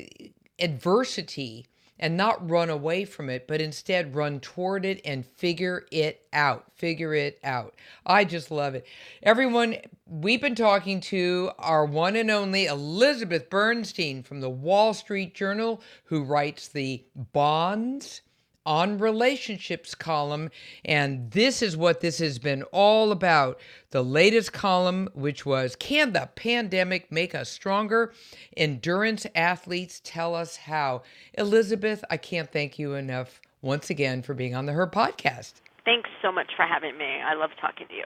adversity 0.57 1.65
and 1.99 2.17
not 2.17 2.49
run 2.49 2.69
away 2.69 3.05
from 3.05 3.29
it, 3.29 3.47
but 3.47 3.61
instead 3.61 4.15
run 4.15 4.39
toward 4.39 4.85
it 4.85 5.01
and 5.05 5.25
figure 5.25 5.85
it 5.91 6.25
out. 6.33 6.65
Figure 6.75 7.13
it 7.13 7.39
out. 7.43 7.75
I 8.05 8.25
just 8.25 8.51
love 8.51 8.75
it. 8.75 8.85
Everyone, 9.21 9.75
we've 10.05 10.41
been 10.41 10.55
talking 10.55 10.99
to 11.01 11.51
our 11.59 11.85
one 11.85 12.15
and 12.15 12.31
only 12.31 12.65
Elizabeth 12.65 13.49
Bernstein 13.49 14.23
from 14.23 14.41
the 14.41 14.49
Wall 14.49 14.93
Street 14.93 15.33
Journal, 15.33 15.81
who 16.05 16.23
writes 16.23 16.67
the 16.67 17.03
Bonds 17.15 18.21
on 18.65 18.97
relationships 18.97 19.95
column. 19.95 20.49
And 20.85 21.31
this 21.31 21.61
is 21.61 21.77
what 21.77 22.01
this 22.01 22.19
has 22.19 22.39
been 22.39 22.63
all 22.71 23.11
about. 23.11 23.59
The 23.91 24.03
latest 24.03 24.53
column, 24.53 25.09
which 25.13 25.45
was 25.45 25.75
Can 25.75 26.13
the 26.13 26.29
Pandemic 26.35 27.11
Make 27.11 27.35
Us 27.35 27.49
Stronger? 27.49 28.13
Endurance 28.55 29.25
athletes 29.35 30.01
tell 30.03 30.35
us 30.35 30.55
how. 30.55 31.03
Elizabeth, 31.35 32.03
I 32.09 32.17
can't 32.17 32.51
thank 32.51 32.79
you 32.79 32.93
enough 32.93 33.41
once 33.61 33.89
again 33.89 34.21
for 34.21 34.33
being 34.33 34.55
on 34.55 34.65
the 34.65 34.73
Her 34.73 34.87
podcast. 34.87 35.53
Thanks 35.85 36.09
so 36.21 36.31
much 36.31 36.51
for 36.55 36.65
having 36.65 36.97
me. 36.97 37.19
I 37.25 37.33
love 37.33 37.51
talking 37.59 37.87
to 37.87 37.93
you. 37.93 38.05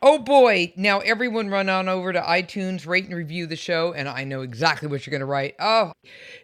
Oh 0.00 0.18
boy, 0.18 0.72
now 0.76 1.00
everyone 1.00 1.48
run 1.48 1.68
on 1.68 1.88
over 1.88 2.12
to 2.12 2.20
iTunes, 2.20 2.86
rate 2.86 3.06
and 3.06 3.16
review 3.16 3.46
the 3.46 3.56
show, 3.56 3.92
and 3.92 4.08
I 4.08 4.22
know 4.22 4.42
exactly 4.42 4.86
what 4.88 5.04
you're 5.04 5.10
going 5.10 5.20
to 5.20 5.26
write. 5.26 5.56
Oh, 5.58 5.90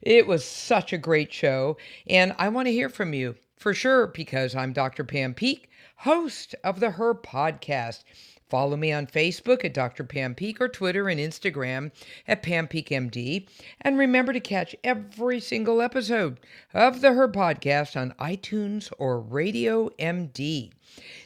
it 0.02 0.26
was 0.26 0.44
such 0.44 0.92
a 0.92 0.98
great 0.98 1.32
show, 1.32 1.76
and 2.08 2.34
I 2.36 2.48
want 2.48 2.66
to 2.66 2.72
hear 2.72 2.88
from 2.88 3.14
you 3.14 3.36
for 3.57 3.74
sure 3.74 4.07
because 4.07 4.55
I'm 4.55 4.72
Dr. 4.72 5.05
Pam 5.05 5.34
Peeke, 5.34 5.68
host 5.98 6.55
of 6.64 6.80
the 6.80 6.92
Her 6.92 7.14
podcast. 7.14 8.05
Follow 8.48 8.76
me 8.76 8.92
on 8.92 9.07
Facebook 9.07 9.64
at 9.64 9.74
Dr. 9.74 10.05
Pam 10.05 10.34
Peeke 10.34 10.61
or 10.61 10.68
Twitter 10.68 11.09
and 11.09 11.18
Instagram 11.18 11.90
at 12.28 12.42
Pam 12.42 12.68
Peeke 12.68 12.90
MD. 12.90 13.48
And 13.80 13.98
remember 13.98 14.32
to 14.32 14.40
catch 14.40 14.76
every 14.84 15.40
single 15.40 15.80
episode 15.80 16.38
of 16.72 17.00
the 17.00 17.14
Her 17.14 17.28
podcast 17.28 18.00
on 18.00 18.14
iTunes 18.20 18.92
or 18.98 19.18
Radio 19.18 19.88
MD. 19.98 20.70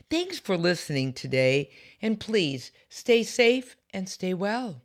Thanks 0.08 0.38
for 0.38 0.56
listening 0.56 1.12
today, 1.12 1.70
and 2.00 2.20
please 2.20 2.72
stay 2.88 3.22
safe 3.22 3.76
and 3.92 4.08
stay 4.08 4.32
well. 4.32 4.82